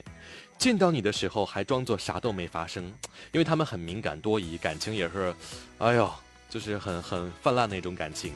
[0.61, 2.83] 见到你的时候还装作啥都没发生，
[3.31, 5.33] 因为他们很敏感多疑，感情也是，
[5.79, 6.07] 哎呦，
[6.51, 8.31] 就是很很泛滥那种感情。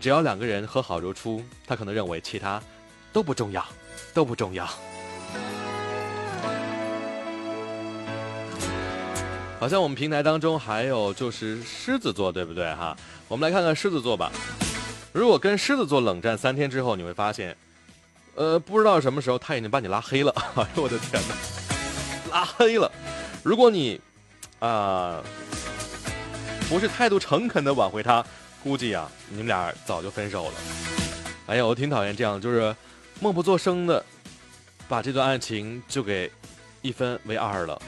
[0.00, 2.60] 只要两个人和好如初，他可能认为其他
[3.12, 3.64] 都不重要，
[4.12, 4.68] 都不重要。
[9.60, 12.96] 好像我们平台当中还有就是狮子座，对不对哈？
[13.28, 14.32] 我们来看看狮子座吧。
[15.12, 17.56] 如果跟狮子座冷战三天之后，你会发现，
[18.40, 20.34] 呃，不知道什么时候他已经把你拉黑了。
[20.56, 21.34] 哎呦我的天哪！
[22.32, 22.90] 拉黑了。
[23.42, 24.00] 如果你
[24.60, 25.22] 啊、
[26.66, 28.24] 不是态度诚恳的挽回他，
[28.62, 30.52] 估计啊你们俩早就分手了。
[31.48, 32.74] 哎呀，我挺讨厌这样，就是
[33.20, 34.02] 默不作声的
[34.88, 36.32] 把这段爱情就给
[36.80, 37.78] 一分为二了。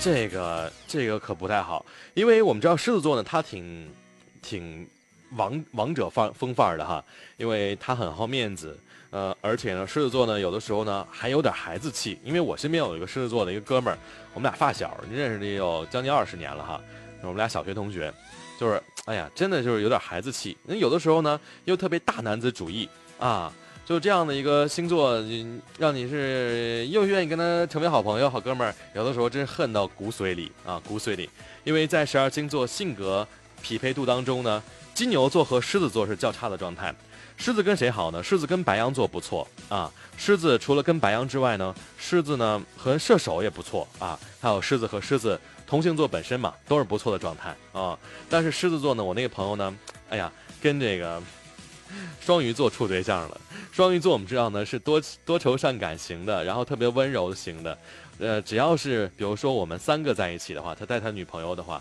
[0.00, 3.92] 这个这个可不太好，因为我们知道狮子座呢，他挺
[4.40, 4.88] 挺
[5.32, 7.04] 王王者范风范儿的哈，
[7.36, 8.80] 因为他很好面子。
[9.10, 13.98] 呃，而且呢，狮子座呢，有的时候呢还有点孩子气，因为我身边有一个狮子座的一个哥们儿，
[14.34, 16.80] 我们俩发小，认识的有将近二十年了哈，
[17.22, 18.12] 我们俩小学同学，
[18.60, 20.56] 就是哎呀，真的就是有点孩子气。
[20.64, 22.86] 那有的时候呢，又特别大男子主义
[23.18, 23.50] 啊，
[23.86, 31.30] 就这样的一个星座，嗯让你是又愿意跟他成为好朋友、好哥们儿，有的时候真恨到骨髓里啊，骨髓里。
[31.64, 33.26] 因为在十二星座性格
[33.62, 36.94] 匹配度当中呢，金牛座和狮子座是较差的状态。
[37.38, 38.22] 狮子跟谁好呢？
[38.22, 39.90] 狮子跟白羊座不错啊。
[40.16, 44.18] 狮子除了跟白羊之外呢，狮子呢和射手也不错啊。
[44.40, 47.96] 还有狮子和狮子同星座本身嘛，都是不错的状态啊。
[48.28, 49.74] 但是狮子座呢，我那个朋友呢，
[50.10, 51.22] 哎呀，跟这个
[52.20, 53.40] 双鱼座处对象了。
[53.70, 57.78] 双鱼座我们知道呢是多多愁善感型的，然后特别温柔型的。
[58.18, 61.80] 呃，只要是比如说我们三个在一起的话，他带他女朋友的话。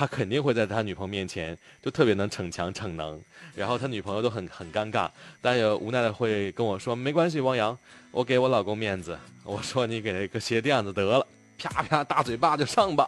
[0.00, 3.20] 他肯定会在他女朋友面前就特别能逞强逞能，
[3.54, 5.10] 然后他女朋友都很很尴尬，
[5.42, 7.76] 但也无奈的会跟我说没关系，汪洋，
[8.10, 9.18] 我给我老公面子。
[9.44, 11.26] 我说你给个鞋垫子得了，
[11.58, 13.06] 啪啪大嘴巴就上吧。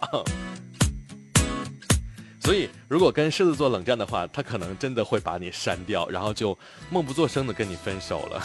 [2.42, 6.59] 所以如果跟狮子座冷战的话，他可能真的会把你删掉，然后就
[6.90, 8.42] 默不作声的跟你分手了。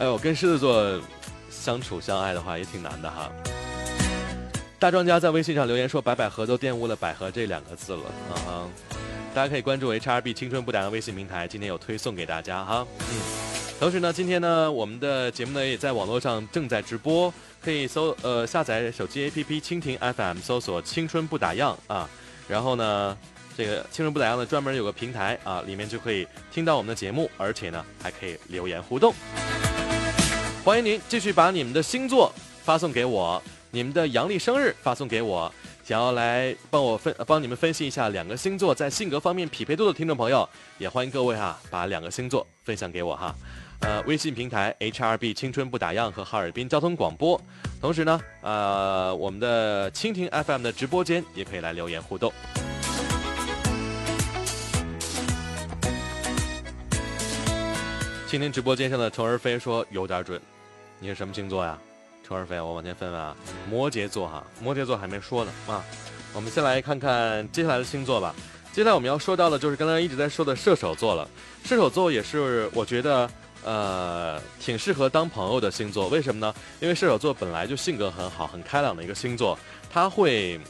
[0.00, 1.00] 哎呦，跟狮子座
[1.50, 3.32] 相处相爱的话也挺难的哈。
[4.86, 8.02] 大庄家在微信上留言说：“白百合都玷污了‘百合’这两个字了。”
[8.46, 8.70] 啊，
[9.34, 12.86] 大家可以关注 HRB 青春不打烊微信平台，今天有推送给大家哈。
[13.00, 13.16] 嗯，
[13.80, 22.08] 同时呢，今天呢，我们的节目呢也在网络上正在直播，可以搜呃下载手机 APP 蜻蜓 FM，搜索“青春不打烊”啊，
[22.46, 23.18] 然后呢，
[23.58, 29.12] 这个“青春不打烊”呢专门有个平台啊，里面就可以听到我们的节目，而且呢还可以留言互动。
[30.64, 33.42] 欢迎您继续把你们的星座发送给我。
[33.70, 35.52] 你们的阳历生日发送给我，
[35.84, 40.48] 想要来帮我分帮你们分析一下两个星座在性格方面匹配度的听众朋友，
[40.78, 43.34] 也欢迎各位哈把两个星座分享给我哈。
[43.80, 47.38] 呃，微信平台 HRB 青春不打烊和哈尔滨交通广播，
[47.78, 52.32] 同时呢，呃，我们的蜻蜓 FM 的直播间也可以来留言互动。
[58.26, 60.40] 蜻蜓直播间上的虫儿飞说有点准，
[60.98, 61.78] 你是什么星座呀？
[62.26, 63.36] 虫儿飞，我往前分啊，
[63.70, 65.84] 摩羯座哈，摩羯座还没说呢啊，
[66.32, 68.34] 我们先来看看接下来的星座吧。
[68.72, 71.28] 接下来我们要说到的就是刚刚一直在说的射手座了。
[71.64, 73.30] 射手座也是我觉得
[73.62, 76.52] 呃挺适合当朋友的星座，为什么呢？
[76.80, 79.56] 因为射手座本来就性格很好、很开朗的一个星座，
[79.88, 80.60] 他会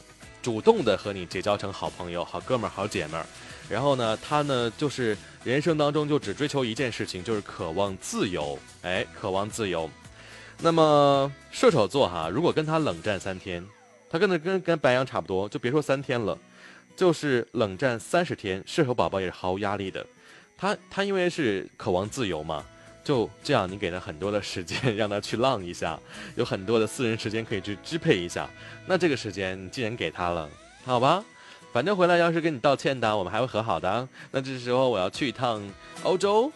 [0.43, 3.25] 主动的和你结交成好朋友、好哥们儿、好姐们儿。
[3.67, 8.59] 然后呢，他呢就是人生当中就只追求一件事情，就是渴望自由。
[8.83, 9.91] 哎，渴望自由。
[10.59, 13.65] 那么射手座哈，如果跟他冷战三天，
[14.09, 16.37] 他跟那跟跟白羊差不多，就别说三天了，
[16.97, 20.05] 就是冷战三十天，射手宝宝也是毫无压力的。
[20.57, 22.65] 他他因为是渴望自由嘛，
[23.05, 26.01] 就这样你给他很多的时间，让他去浪一下，
[26.37, 28.49] 有很多的私人时间可以去支配一下。
[28.87, 30.49] 那这个时间你既然给他了，
[30.87, 31.23] 好吧，
[31.73, 34.09] 反正回来要是跟你道歉的，我们还会和好的。
[34.31, 35.63] 那这时候我要去一趟
[36.03, 36.51] 欧洲，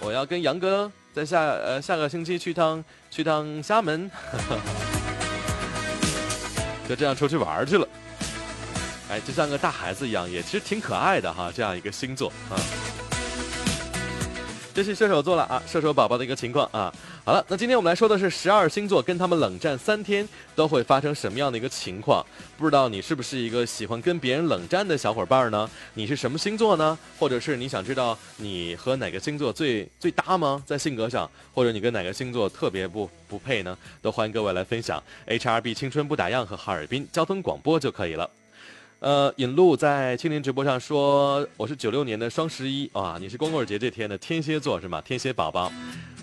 [0.00, 0.90] 我要跟杨哥。
[1.16, 4.10] 在下呃下个星期去趟去趟厦门，
[6.86, 7.88] 就这样出去玩去了。
[9.08, 12.60] 哎，就像个大孩子一样，也其实挺可爱的哈，这样一个星座啊。
[14.76, 16.92] 这是射手座了啊，射手宝宝的一个情况啊。
[17.24, 22.22] 好了，那今天我们来说的是十二星座跟他们冷战三天都会发生什么样的一个情况？
[22.58, 25.66] 不知道你是不是一个喜欢跟别人冷战的小伙伴呢？
[25.94, 26.98] 你是什么星座呢？
[27.18, 30.62] 或者是你想知道你和哪个星座最最搭吗？
[30.66, 33.74] 在性格上，或者你跟哪个星座特别不不配呢？
[34.02, 35.02] 都欢迎各位来分享。
[35.26, 38.28] HRB 青春不打烊和哈尔滨交通广播就可以了。
[39.00, 45.02] 呃，引路在青年直播上说，我是九六年的双十一啊，你是光棍节这天的天蝎座是吗？
[45.02, 45.70] 天蝎宝宝。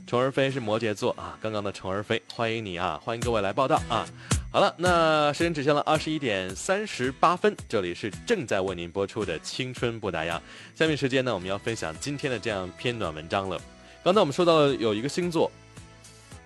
[0.08, 4.06] 虫儿飞是摩羯座啊，刚刚的虫儿飞，欢迎你啊，欢迎各位来报道啊。
[4.52, 10.40] 好了，那时间指向了二十一点三十八分，这里是正在为您播出的青春不打烊。
[10.74, 13.62] 下面时间呢，我们要分享今天的这样篇暖文章了。
[14.04, 15.50] 刚才我们说到了有一个星座，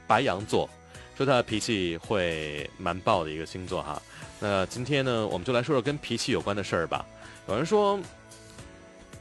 [0.05, 0.69] 白羊座，
[1.15, 4.01] 说他的脾气会蛮暴的一个星座哈。
[4.39, 7.05] 那今天呢，我们就来说说跟脾气有关的事儿吧。
[7.47, 7.99] 有人说，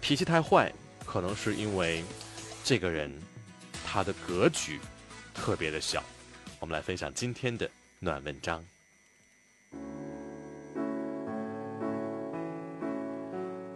[0.01, 0.73] 脾气太坏，
[1.05, 2.03] 可能是因为
[2.65, 3.11] 这个人。
[3.89, 4.81] 他的格局
[5.33, 6.03] 特别的小，
[6.59, 7.71] 我们来分享今天的
[8.01, 8.63] 暖文章。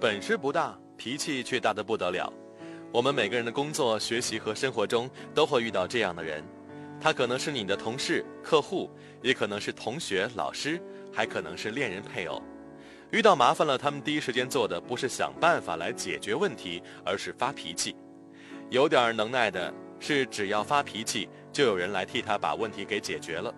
[0.00, 2.30] 本事不大，脾气却大的不得了。
[2.92, 6.44] 我们每个人的工作、学习和生活中都会遇到这样的人，
[7.00, 8.90] 他可能是你的同事、客户，
[9.22, 10.82] 也可能是同学、老师，
[11.12, 12.42] 还可能是恋人、配偶。
[13.10, 17.96] 遇到麻烦了，他们第一时间做的不是想办法来解决问题，而是发脾气。
[18.70, 19.72] 有点能耐的。
[20.02, 23.54] 是只要发脾气，就有人来替他把问题给解决了。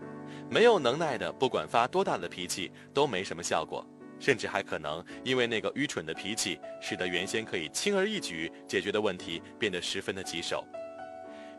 [0.51, 3.87] 没有能耐的，不管发多大的脾气，都没什么效果。
[4.19, 10.65] 甚至还可能因为那个愚蠢的脾气，使得原先可以轻而易举解决的问题变得十分的棘手。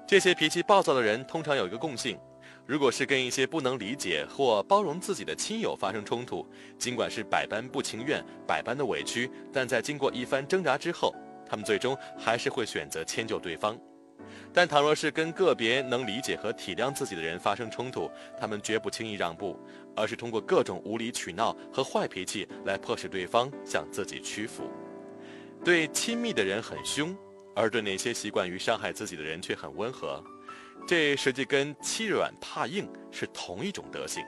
[0.06, 2.20] 这些脾气暴躁的人通常有一个共性：
[2.66, 6.47] 如果是跟一些不能理解或包容自己的亲友发生冲突，
[6.78, 11.14] 尽管是百般不情愿、百般的委屈，但在经过一番挣扎之后，
[11.45, 13.78] 他们最终还是会选择迁就对方。
[14.53, 18.09] 但倘若是跟个别能理解和体谅自己的人发生冲突，
[18.39, 19.59] 他们绝不轻易让步，
[19.93, 24.72] 而是通过各种无理取闹和坏脾气来迫使对方向自己屈服。
[25.66, 27.14] 对亲密的人很凶，
[27.53, 30.24] 而对那些习惯于伤害自己的人却很温和，
[30.88, 34.24] 这实际跟欺软怕硬是同一种德行。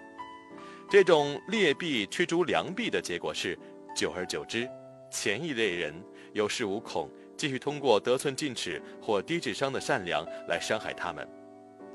[0.89, 3.58] 这种劣币驱逐良币的结果是，
[3.95, 4.70] 久而久之，
[5.12, 5.93] 前一类人
[6.34, 7.10] 有恃无恐。
[7.38, 11.28] 继续通过得寸进尺或低智商的善良来伤害他们，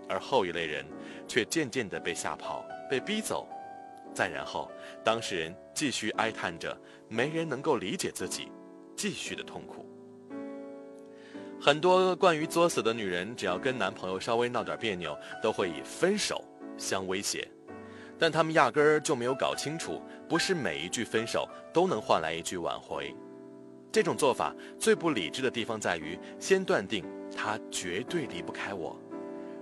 [0.07, 0.85] 而后一类人
[1.27, 3.49] 却渐渐地被吓跑、被逼走，
[4.13, 4.71] 再然后，
[5.03, 8.53] 当事人继续哀叹着没人能够理解自己，
[8.95, 9.90] 继续的痛苦。
[11.63, 16.43] 很多关于作死的女人，只要跟男朋友稍微闹点别扭，都会以分手
[16.79, 17.47] 相威胁，
[18.19, 23.15] 但他们压根儿就没有搞清楚，不是每一句分手都能换来一句挽回。
[23.93, 27.05] 这种做法最不理智的地方在于，先断定
[27.37, 28.97] 他绝对离不开我，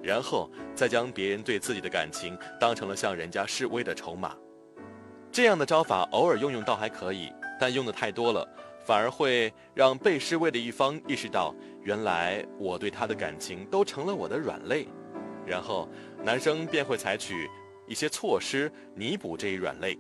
[0.00, 4.36] 然后再将别人对自己的感情当成了向人家示威的筹码。
[5.32, 8.48] 这样的招法偶尔用用倒还可以，但用的太多了，
[8.88, 14.88] 反而会让被示威的一方意识到，原来我对他的感情都成了我的软肋，
[15.44, 15.86] 然后
[16.24, 17.46] 男生便会采取
[17.86, 19.94] 一些措施弥补这一软肋。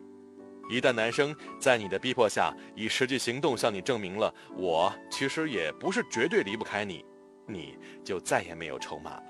[0.70, 7.04] 一旦男生在你的逼迫下以实际行动向你证明了我其实也不是绝对离不开你，
[7.46, 9.22] 你就再也没有筹码了。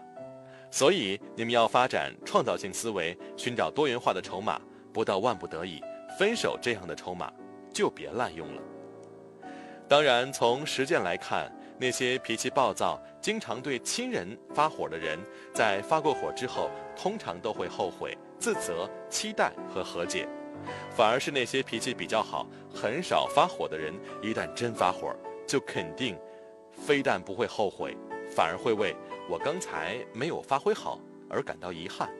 [0.70, 4.60] 所以你们要发展创造性思维，寻找多元化的筹码，
[4.92, 5.80] 不到万不得已，
[6.16, 7.32] 分手这样的筹码
[7.74, 8.62] 就别滥用了。
[9.88, 15.18] 当然，从实践来看，那些脾气暴躁、经常对亲人发火的人，
[15.54, 20.28] 在发过火之后，通常都会后悔、自责、期待和和解。
[20.90, 25.16] 反而是那些脾气比较好、很少发火的人，一旦真发火，
[25.46, 26.18] 就肯定
[26.70, 27.96] 非但不会后悔，
[28.30, 28.94] 反而会为
[29.26, 32.10] 我刚才没有发挥好而感到遗憾。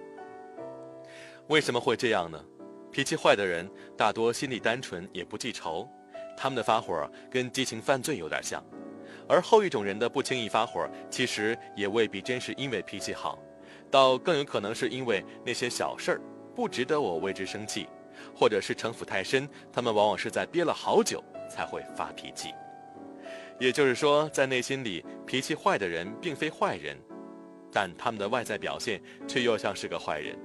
[1.49, 2.43] 为什么会这样呢？
[2.91, 5.87] 脾气坏的人大多心里单纯，也不记仇，
[6.39, 8.63] 他们的发火跟激情犯罪有点像。
[9.29, 13.39] 而后一种人的不轻易发火，其实也未必真是因为脾气好，
[13.91, 16.21] 倒更有可能是因为那些小事儿
[16.55, 17.89] 不值得我为之生气。
[18.35, 22.49] 或者是城府太深，他们往往是在憋了好久才会发脾气。
[23.61, 26.97] 也就是说，在内心里脾气坏的人并非坏人，
[27.73, 30.37] 但他们的外在表现却又像是个坏人。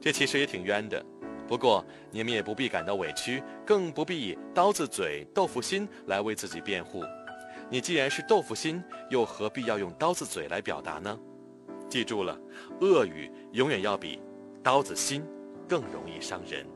[0.00, 1.04] 这其实也挺冤的。
[1.46, 7.02] 不过你们也不必感到委屈，更不必以刀子嘴豆腐心来为自己辩护。
[7.68, 11.18] 你既然是豆腐心，又何必要用刀子嘴来表达呢？
[11.88, 12.38] 记住了，
[12.80, 14.20] 恶语永远要比
[14.62, 15.24] 刀子心
[15.68, 16.66] 更容易伤人。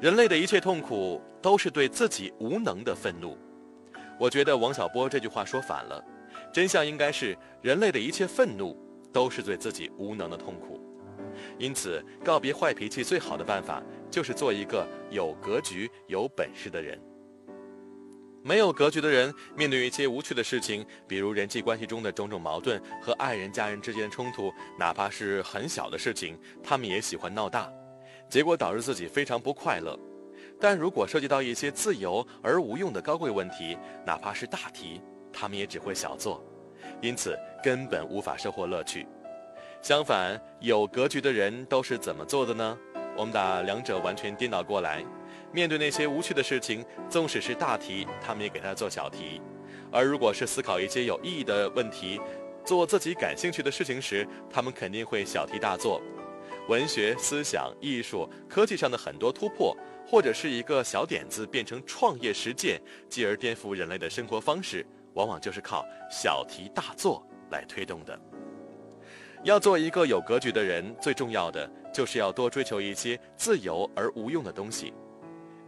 [0.00, 3.36] 人类的一切痛苦都是对自己无能的愤怒。
[4.18, 6.04] 我觉得王小波这句话说反了，
[6.52, 8.76] 真相应该是人类的一切愤怒
[9.12, 10.80] 都是对自己无能的痛苦。
[11.58, 17.00] 因此，告别坏脾气最好的办法就是做一个有格局、有本事的人。
[18.42, 27.68] 没有格局的人，面对一些无趣的事情，比如人际关系中的种种矛盾和爱人、家人之间的冲突，哪怕是很小的事情，他们也喜欢闹大。
[28.28, 29.98] 结果导致自己非常不快乐，
[30.60, 35.00] 但如果涉及到一些自由而无用的高贵问题，哪怕是大题，
[35.32, 36.44] 他们也只会小做，
[37.00, 39.06] 因此根本无法收获乐趣。
[39.86, 42.76] 相反，有格局的人都是怎么做的呢？
[43.16, 45.00] 我们把两者完全颠倒过来，
[45.52, 49.40] 面对那些无趣的事情，纵使是大题，他们也给他做小题；
[49.92, 52.20] 而如果是思考一些有意义的问题，
[52.64, 56.02] 做自己感兴趣的事情时，他们肯定会小题大做。
[56.68, 59.72] 文学、思想、艺术、科技上的很多突破，
[60.04, 64.84] 或者是一个小点子变成创业实践，继而颠覆人类的生活方式，
[65.14, 68.18] 往往就是靠小题大做来推动的。
[69.46, 74.92] 要做一个有格局的人，最重要的就是要多追求一些自由而无用的东西。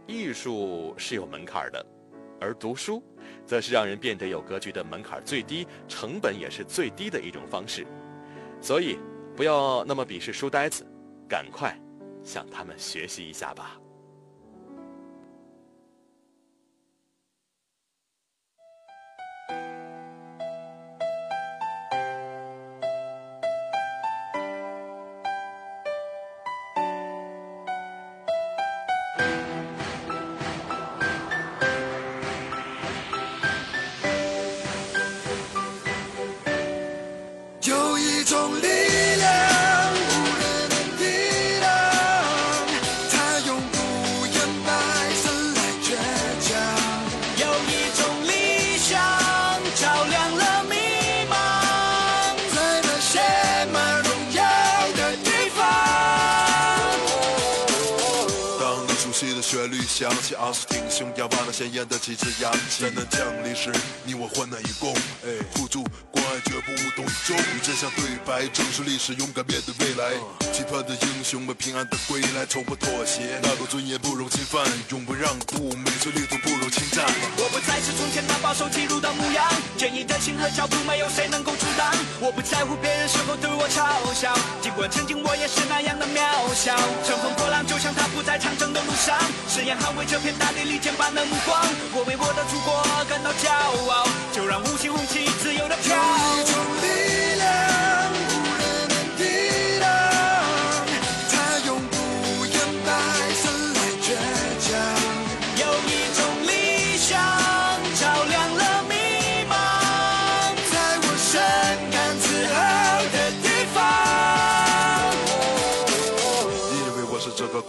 [0.05, 1.85] 艺术是有门槛的，
[2.41, 3.01] 而读书，
[3.45, 7.87] 则是让人变得有格局的门槛最低、成本也是最低的一种方式。
[8.61, 8.99] 所以。
[9.37, 10.85] 不要那么鄙视书呆子，
[11.25, 11.73] 赶快
[12.25, 13.78] 向他们学习一下吧。
[59.59, 62.83] 旋律响起，昂首挺胸，仰望那鲜艳的旗帜扬起。
[62.83, 63.69] 灾难降临时，
[64.05, 64.95] 你我患难与共，
[65.25, 67.35] 哎，互助关爱，绝不无动于衷。
[67.35, 70.15] 与真相对白，正视历史，勇敢面对未来。
[70.53, 77.03] 期盼的英雄们平安的归来，从不妥协，那个尊严不容侵犯，永不让步，每寸领土不容侵占。
[77.35, 79.43] 我不再是从前那保守记录的模样，
[79.75, 81.91] 坚毅的心和脚步没有谁能够阻挡。
[82.21, 86.23] 我不在乎别人是否对我嘲笑，尽管曾经我也是那样的渺
[86.55, 86.79] 小。
[87.03, 89.19] 乘风破浪，就像他不在长征的路上，
[89.49, 91.59] 誓言捍卫这片大地利剑般的目光。
[91.91, 93.49] 我为我的祖国感到骄
[93.89, 96.78] 傲，就让五星红旗自由的飘。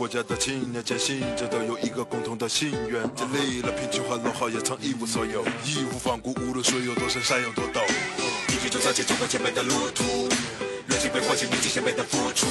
[0.00, 3.02] 国家的青年，坚信着都有一个共同的心愿。
[3.14, 7.82] 经历了贫穷和落后，也曾一无所有，义无反顾，无论水有多深，山有多陡。
[8.48, 10.26] 一起走下去走过前面的路途，
[11.00, 12.44] 热情被唤醒，铭记前辈的付出。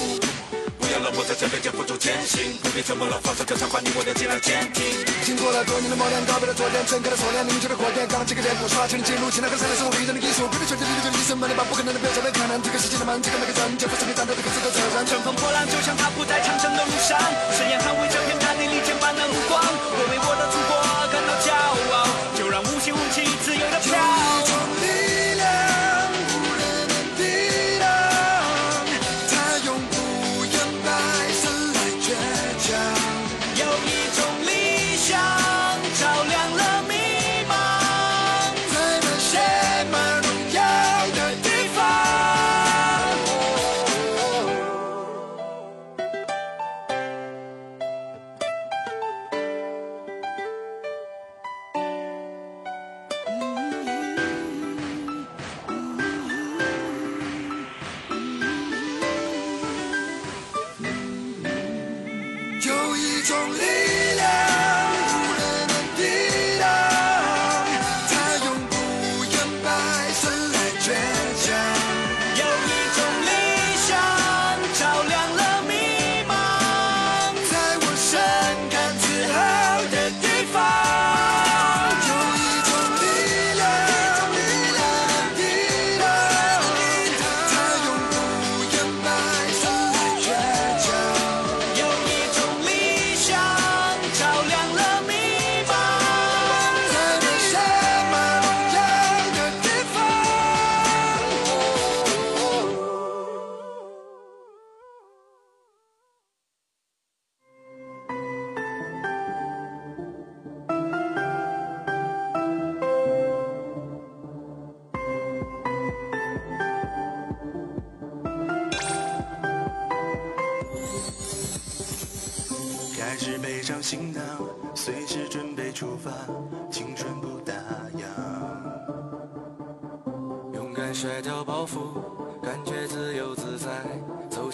[0.81, 4.81] 不要让我在这边肩负重前行，不必沉默了，放手歌唱，把你我的尽量坚挺。
[5.21, 10.49] 经过了多年的磨练，告别了昨天，撑开了锁链，凝聚了火焰，钢起个脸谱，刷新了记录，起来和善良是我一人的艺术。
[10.49, 12.57] 不必全力的一生把你把不可能的变成了可能。
[12.65, 15.05] 这个世界的门，这个每个人，肩负使命，战斗的各自的责任。
[15.05, 17.21] 乘风破浪，就像他不在长征的路上，
[17.53, 18.33] 誓言捍卫这片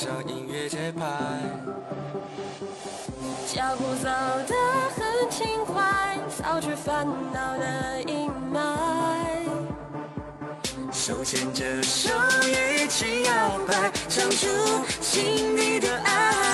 [0.06, 1.02] 找音乐节拍。
[3.48, 4.08] 脚步走
[4.48, 4.54] 得
[4.96, 9.48] 很轻快，扫去烦恼的阴霾。
[10.92, 12.12] 手牵着手
[12.44, 14.48] 一起摇摆，唱出
[15.02, 16.45] 心底的爱。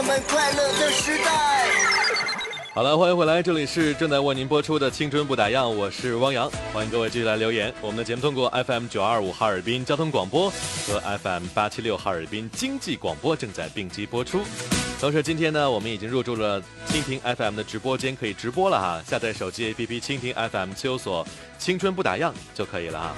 [0.00, 1.68] 我们快乐的时代。
[2.72, 7.70] 好了，欢迎回来，这里是正在为您播出的《青春不打烊》，我是汪洋，欢迎各位继续来留言。
[7.82, 10.48] 我们的节目通过 FM 九二五哈尔滨交通广播
[10.86, 14.40] 和 FM 八七六哈尔滨经济广播正在并机播出。
[14.98, 19.02] 同时，今天呢，我们已经入驻了蜻蜓 FM 的直播间，可以直播了哈。
[19.06, 21.26] 下载手机 APP 蜻蜓 FM，搜索
[21.60, 23.14] “青春不打烊”就可以了哈。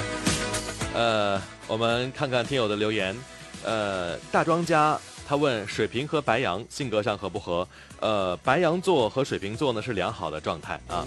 [0.95, 3.17] 呃，我们看看听友的留言。
[3.65, 7.67] 呃，大庄家他问水瓶和白羊性格上合不合？
[8.01, 11.07] 呃，白羊座和水瓶座呢是良好的状态啊。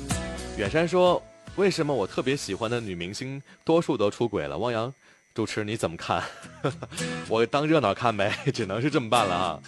[0.57, 1.21] 远山说，
[1.55, 4.57] 为什么我特别喜欢的女明星多数都出轨了？
[4.57, 4.93] 汪洋
[5.33, 6.23] 主持你怎么看？
[7.27, 9.59] 我当热闹看呗， 只能是这么办了啊。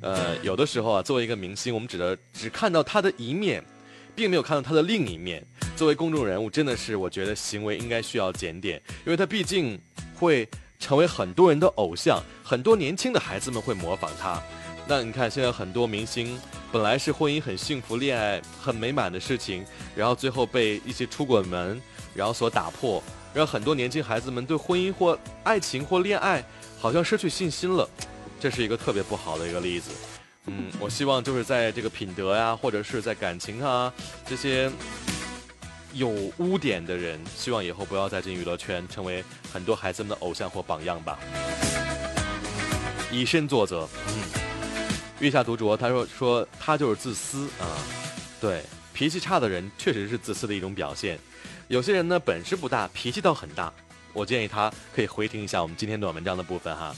[0.00, 3.64] 呃，有的时候啊，作为一个明星，我们只能只看到他的一面，
[4.14, 5.44] 并没有看到他的另一面。
[5.74, 9.78] 作为公众人物，真的是我觉得行为应该需要检点，因为他毕竟
[10.14, 10.48] 会
[10.78, 14.40] 成为很多人的偶像，很多年轻的孩子们会模仿他。
[14.88, 19.64] 那你看，现在很多明星本来是婚姻很幸福、恋爱很美满的事情，
[19.96, 21.82] 然后最后被一些出轨门
[22.14, 23.02] 然后所打破，
[23.34, 26.44] 让很多年轻孩子们对婚姻或爱情或恋爱
[26.78, 27.88] 好像失去信心了，
[28.38, 29.90] 这是一个特别不好的一个例子。
[30.46, 33.92] 嗯，我希望就是在这个品德呀，或者是在感情啊
[34.24, 34.70] 这些
[35.96, 41.18] 有污点的人，希望以后不要再进娱乐圈，成为很多孩子们的偶像或榜样吧。
[43.10, 44.14] 以身作则，嗯。
[45.20, 47.64] 月下独酌，他说说他就是自私啊，
[48.38, 51.18] 对，脾气差的人确实是自私的一种表现。
[51.68, 53.72] 有些人呢本事不大，脾气倒很大。
[54.12, 56.94] 我建议他可以回听一下我们今天短文章的部分哈。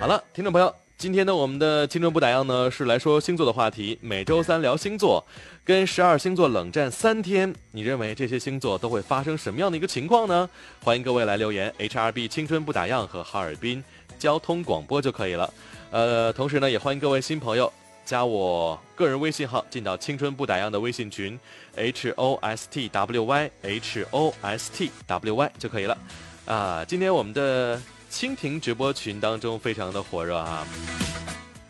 [0.00, 5.26] 好了，听众朋友，今天呢我们的青春不打烊呢是来说星座的话题，每周三聊星座，
[5.64, 10.48] 跟十二星座冷战三天，你认为这些星座都会发生什么样的一个情况呢？
[10.80, 13.82] 欢迎各位来留言，H R B 青春不打烊和哈尔滨
[14.16, 15.52] 交通广播就可以了。
[15.90, 17.72] 呃，同时呢，也欢迎各位新朋友
[18.04, 21.36] 加我个人微信号，进到青春不打烊的微信群
[21.74, 25.98] ，h o s t w y h o s t w y 就可以了。
[26.46, 27.80] 啊，今天我们的
[28.12, 30.66] 蜻蜓直播群当中非常的火热啊。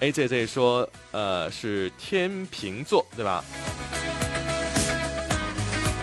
[0.01, 3.45] A Z Z 说，呃，是天平座对吧？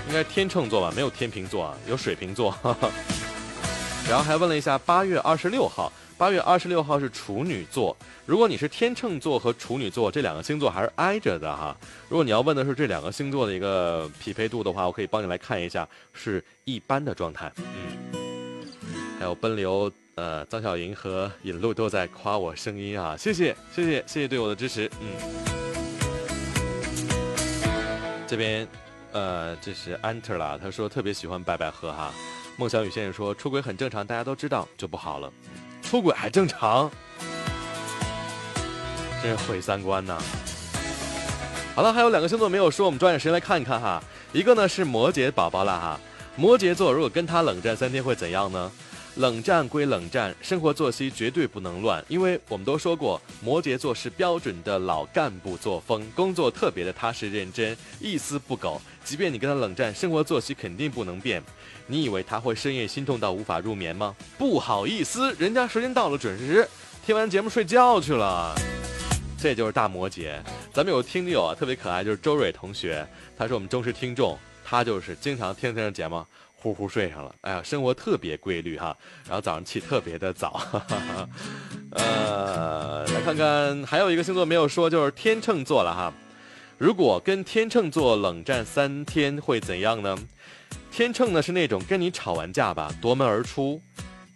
[0.08, 0.94] 应该天秤座吧？
[0.96, 2.58] 没有天平座啊，有水瓶座。
[4.08, 5.92] 然后还问了一下八月二十六号。
[6.18, 11.74] 八月二十六号是处女座，如果你是天秤座和处女座这两个星座还是挨着的哈。
[12.10, 17.50] 如果你要问的是这两个星座的一个匹配度的话，我可以帮你来看一下，是一般的状态。
[17.58, 18.68] 嗯，
[19.18, 24.92] 还有奔流，呃，张小莹和尹路都在夸我声音啊，谢谢谢谢谢谢对我的支持。
[25.00, 25.08] 嗯，
[28.28, 28.68] 这边，
[29.14, 32.12] 呃，这是安特拉，他说特别喜欢白百合哈。
[32.58, 35.32] 孟小雨先生说出轨很正常，大家都知道就不好了。
[35.82, 36.92] 出轨还正常，
[39.24, 40.22] 真是毁三观呐！
[41.76, 44.04] 好了，还有两个星座没有说，我们抓紧时间来看一看哈。
[44.34, 45.98] 一个呢是摩羯宝宝了哈，
[46.36, 48.70] 摩羯座如果跟他冷战三天会怎样呢？
[49.16, 58.82] 冷战归冷战，生活作息绝对不能乱，因为我们都说过，摩羯座是标准的老干部作风，工作特别的踏实认真，一丝不苟。
[59.04, 61.44] 即便你跟他冷战，生活作息肯定不能变。
[61.88, 64.16] 你以为他会深夜心痛到无法入眠吗？
[64.38, 66.68] 不好意思，人家时间到了，准时
[67.06, 68.56] 听完节目睡觉去了。
[69.42, 70.38] 这就是大摩羯。
[70.74, 73.08] 咱们有听友啊，特别可爱，就是周蕊同学，
[73.38, 76.24] 他是我们忠实听众，他就是经常听这节目，
[76.62, 77.34] 呼呼睡上了。
[77.42, 78.96] 哎呀，生活特别规律哈，
[79.26, 80.62] 然后早上起特别的早。
[81.92, 86.14] 呃，来看看还有一个星座没有说，就是天秤座了哈。
[86.78, 90.18] 如果跟天秤座冷战三天会怎样呢？
[90.92, 93.82] 天秤呢是那种跟你吵完架吧，夺门而出，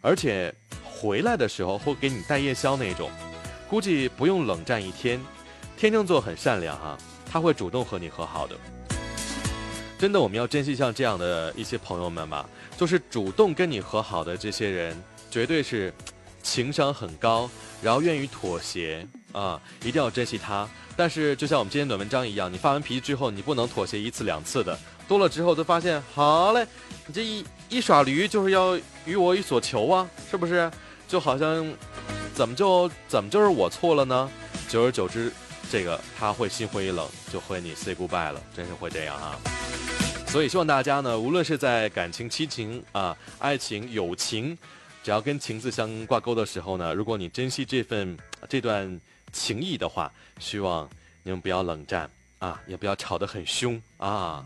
[0.01, 0.53] 而且
[0.84, 3.09] 回来的时候会给你带夜宵那种，
[3.69, 5.19] 估计不用冷战一天。
[5.78, 6.97] 天秤座很善良哈，
[7.30, 8.55] 他会主动和你和好的。
[10.04, 12.45] 真的，我们要珍惜像这样的一些朋友们吧，
[12.76, 15.01] 就是主动跟你和好的这些人，
[15.32, 15.93] 绝对是
[16.41, 17.49] 情商很高，
[17.82, 20.68] 然后愿意妥协啊，一定要珍惜他。
[20.97, 24.78] 但是就像我们今天的文章一样，你发完脾气之后，你不能妥协一次两次的。
[25.08, 26.68] 多了之后就发现，好嘞，
[27.08, 30.70] 你这一一耍驴就是要与我有所求啊，是不是？
[31.08, 31.66] 就好像
[32.36, 34.30] 怎么就怎么就是我错了呢？
[34.68, 35.32] 久而久之，
[35.72, 39.39] 这个他会心灰意冷，就和你 say goodbye 了，真是会这样啊。
[40.34, 44.57] 所以希望大家呢，无论是在感情、亲情啊、爱情、友情，
[45.03, 48.17] 只要跟情字相挂钩的时候呢，如果你珍惜这份
[48.49, 48.99] 这段
[49.31, 50.89] 情谊的话，希望
[51.21, 52.09] 你们不要冷战
[52.39, 54.43] 啊，也不要吵得很凶啊。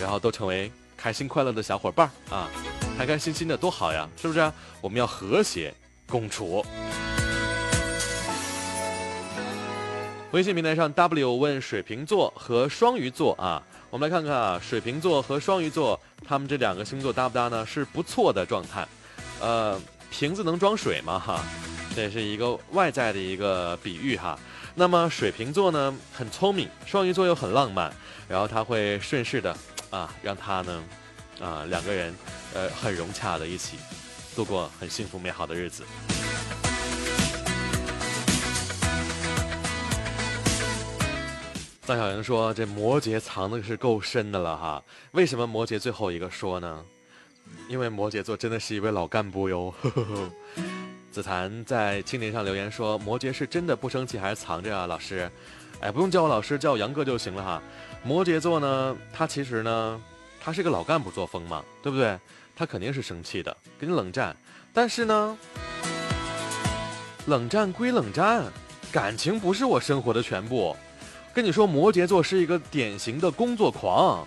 [0.00, 2.50] 然后都成为开心快乐的小伙伴啊，
[2.98, 4.52] 开开心心的多好呀，是不是？
[4.80, 5.72] 我们要和谐
[6.08, 6.66] 共处。
[10.32, 13.62] 微信平台上 W 问水瓶座和双鱼座啊，
[13.94, 17.64] 我们来看看啊，水瓶座和双鱼座他们这两个星座搭不搭呢？
[17.64, 18.84] 是不错的状态。
[19.40, 19.80] 呃，
[20.10, 21.16] 瓶子能装水吗？
[21.16, 21.40] 哈，
[21.94, 24.36] 这是一个外在的一个比喻哈。
[24.74, 27.94] 那么水瓶座呢很聪明，双鱼座又很浪漫，
[28.26, 29.56] 然后他会顺势的
[29.90, 30.82] 啊，让他呢
[31.40, 32.12] 啊两个人
[32.52, 33.76] 呃很融洽的一起
[34.34, 35.84] 度过很幸福美好的日子。
[41.86, 44.82] 张小莹说：“这摩羯藏的是够深的了哈，
[45.12, 46.82] 为什么摩羯最后一个说呢？
[47.68, 49.72] 因为摩羯座真的是一位老干部哟。
[49.82, 50.30] 呵呵呵”
[51.12, 55.30] 紫檀在青年上留言说：“摩羯是真的不生气还是藏着啊？”老师，
[55.80, 57.62] 哎，不用叫我老师，叫我杨哥就行了哈。
[58.02, 60.00] 摩羯座呢，他其实呢，
[60.40, 62.18] 他是个老干部作风嘛，对不对？
[62.56, 64.34] 他肯定是生气的，跟你冷战。
[64.72, 65.36] 但是呢，
[67.26, 68.44] 冷战归冷战，
[68.90, 70.74] 感情不是我生活的全部。
[71.34, 74.24] 跟你说，摩羯座是一个典型的工作狂，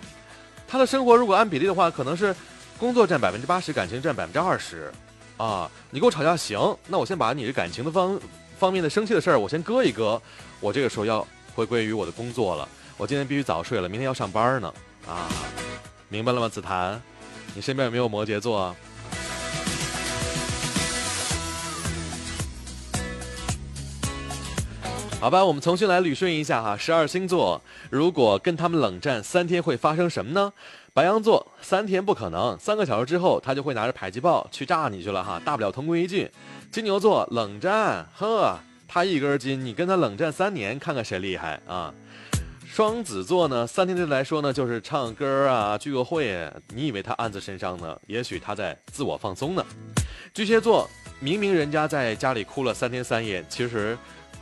[0.66, 2.36] 他的生活如果按比例的话，可能是
[2.78, 4.92] 工作占百分之八十，感情占百分之二十。
[5.38, 8.20] 啊，你跟我吵架行，那我先把你的感情的方
[8.58, 10.20] 方面的生气的事儿，我先搁一搁。
[10.60, 14.74] 我这个时候要回归于我的工作了，我今天必须早睡了，明天要上班呢。
[15.06, 15.30] 啊，
[16.10, 16.48] 明白了吗？
[16.48, 17.00] 紫檀，
[17.54, 18.76] 你身边有没有摩羯座？
[25.20, 26.76] 好吧，我们重新来捋顺一下哈。
[26.76, 27.60] 十二星座，
[27.90, 30.52] 如果跟他们冷战三天，会发生什么呢？
[30.94, 36.30] 白羊座三天不可能，三个小时之后他就会拿着迫击炮去炸你去了哈，大不了同归于尽。
[36.70, 38.56] 金牛座冷战，呵，
[38.86, 41.92] 他一根筋，你跟他冷战三年，看看谁厉害啊？
[42.64, 48.00] 双子座呢，三天对来说呢，就是唱歌啊，聚个会，你以为他暗自神伤呢？
[48.06, 49.66] 也许他在自我放松呢。
[50.32, 50.88] 巨蟹座
[51.18, 53.98] 明明人家在家里哭了三天三夜，其实。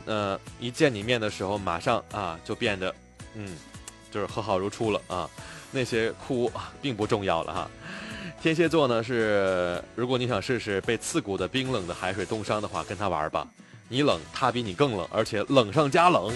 [0.07, 2.95] 呃，一见你面的时候，马上啊就变得，
[3.35, 3.55] 嗯，
[4.09, 5.29] 就是和好如初了啊。
[5.69, 6.49] 那些哭
[6.81, 7.69] 并不重要了哈。
[8.41, 13.45] 天蝎座呢是，如果你想试试被刺骨的冰冷的海水冻伤的话，跟他玩吧。
[13.89, 16.33] 你冷，他比你更冷，而且冷上加冷。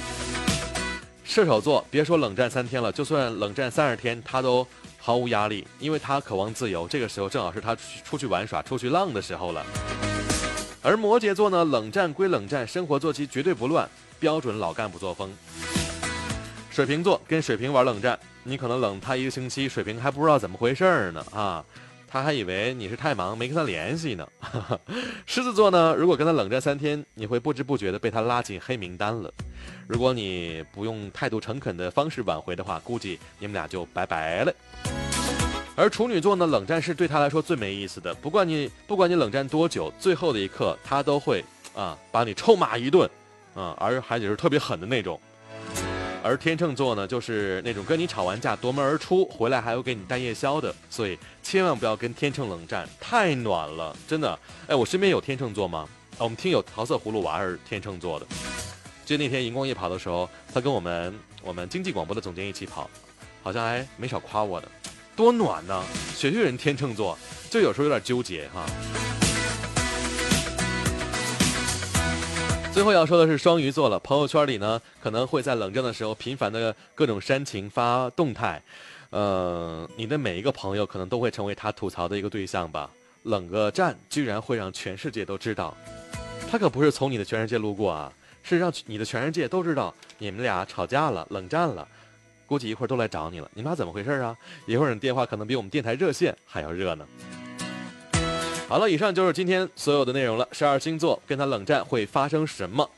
[1.23, 4.67] 射手座，别说冷战三天了，就算冷战三十天，他都
[4.97, 6.87] 毫无压力，因为他渴望自由。
[6.89, 9.65] 这个时候正好是他出去玩耍、出去浪的时候了。
[10.83, 13.87] 而摩羯座呢，冷战归冷战，生活作息绝对不乱，
[14.19, 15.31] 标准老干部作风。
[16.71, 21.63] 水瓶座跟水瓶玩冷战，你可能冷他一个星期，水瓶还不知道怎么回事呢啊，
[22.07, 24.27] 他还以为你是太忙没跟他联系呢。
[25.27, 29.31] 狮子座呢，如果跟他冷战三天，你会不知不觉的被他拉进黑名单了。
[29.85, 34.53] 如果你不用态度诚恳的方式挽回的话，估计你们俩就拜拜了。
[35.81, 38.13] 而处女座呢，冷战是对他来说最没意思的。
[38.13, 43.09] 不管你不管你冷战多久，最后的一刻他都会啊把你臭骂一顿，
[43.55, 45.19] 啊，而还得是特别狠的那种。
[46.21, 50.71] 而天秤座呢，就是那种跟你吵完架夺门而出，回来还要给你带夜宵的。
[50.87, 54.37] 所以千万不要跟天秤冷战，太暖了，真的。
[54.67, 55.89] 哎，我身边有天秤座吗？
[56.19, 58.27] 我们听友桃色葫芦娃是天秤座的。
[59.03, 62.87] 就那天荧光夜跑的时候，他跟我们我们经济广播的总监一起跑，
[63.41, 64.67] 好像还没少夸我的。
[65.21, 65.83] 多暖呢！
[66.15, 67.15] 学学人天秤座，
[67.47, 68.65] 就有时候有点纠结哈。
[72.73, 78.59] 最后要说的是双鱼座了，朋友圈里呢可能会在冷战的时候频繁的各种煽情发动态，
[79.11, 82.89] 呃，你的每一个朋友可能都会成为他吐槽的一个对象吧。
[83.21, 85.77] 冷个战居然会让全世界都知道，
[86.49, 88.11] 他可不是从你的全世界路过啊，
[88.41, 91.87] 是让你的全世界都知道你们俩吵架了，冷战了。
[92.51, 94.35] 估计一会儿都来找你了，你们俩怎么回事啊？
[94.65, 97.07] 一会儿你电话可能比我们电台热线还要热呢。
[98.67, 100.45] 好了，以上就是今天所有的内容了。
[100.51, 102.89] 十二星座跟他冷战会发生什么？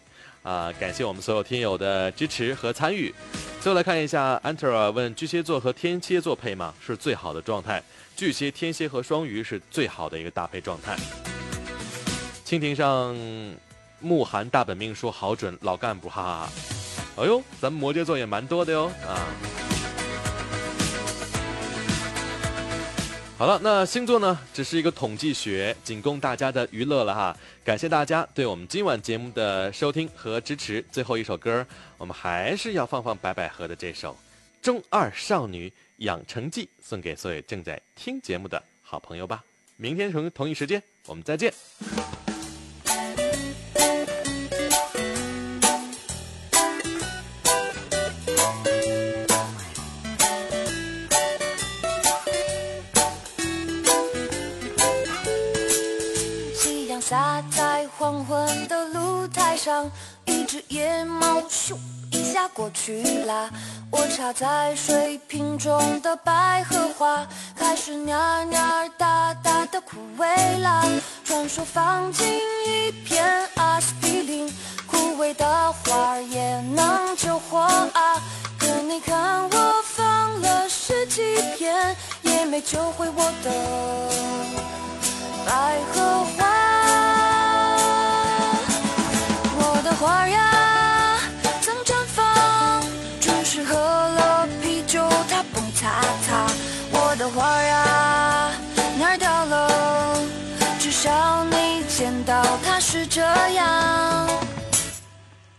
[0.41, 3.13] 啊，感谢我们所有听友的支持和参与。
[3.61, 6.73] 最后来看一下，Antera 问巨蟹座和天蝎座配吗？
[6.83, 7.83] 是最好的状态。
[8.15, 10.97] 巨蟹、天蝎和双鱼是最好的一个搭配状态。
[12.43, 13.15] 蜻蜓上，
[13.99, 16.49] 慕寒大本命说好准，老干部，哈哈哈。
[17.15, 19.27] 哎呦，咱们摩羯座也蛮多的哟啊！
[23.37, 27.37] 好了，那星座呢，只是一个统计学，仅供大家的娱乐了哈。
[27.63, 30.83] 感谢大家对我们今晚节目的收听和支持。
[30.91, 31.65] 最后一首歌，
[31.97, 34.11] 我们还是要放放白百合的这首
[34.61, 39.43] 《中二少女养成记》，送给所有正在听节目的好朋友吧。
[39.75, 41.53] 明天同同一时间，我们再见。
[59.63, 59.89] 上，
[60.25, 61.77] 一只野猫咻
[62.11, 63.49] 一下过去啦。
[63.89, 67.25] 我插在水瓶中的百合花，
[67.57, 70.83] 开始蔫蔫哒哒的枯萎啦。
[71.23, 74.53] 传说放进一片阿司匹林，
[74.85, 78.21] 枯萎的花也能救活啊。
[78.59, 83.49] 可你看我放了十几片，也没救回我的
[85.45, 86.43] 百合花。
[90.03, 91.17] 花儿呀，
[91.61, 92.83] 曾绽放，
[93.21, 96.45] 只是喝了啤酒它蹦擦擦。
[96.91, 98.51] 我的花呀，
[98.99, 100.19] 哪儿掉了？
[100.77, 104.29] 至少你见到它是这样。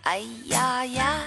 [0.03, 1.22] 哎呀呀！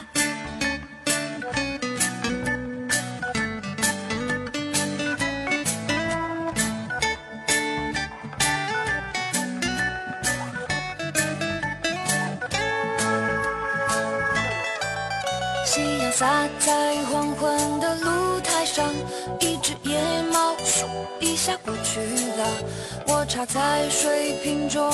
[16.17, 16.25] 洒
[16.57, 18.91] 在黄昏的露台上，
[19.39, 20.01] 一只野
[20.33, 20.83] 猫咻
[21.19, 21.99] 一下过去
[22.35, 22.47] 了。
[23.05, 24.91] 我插在水瓶中。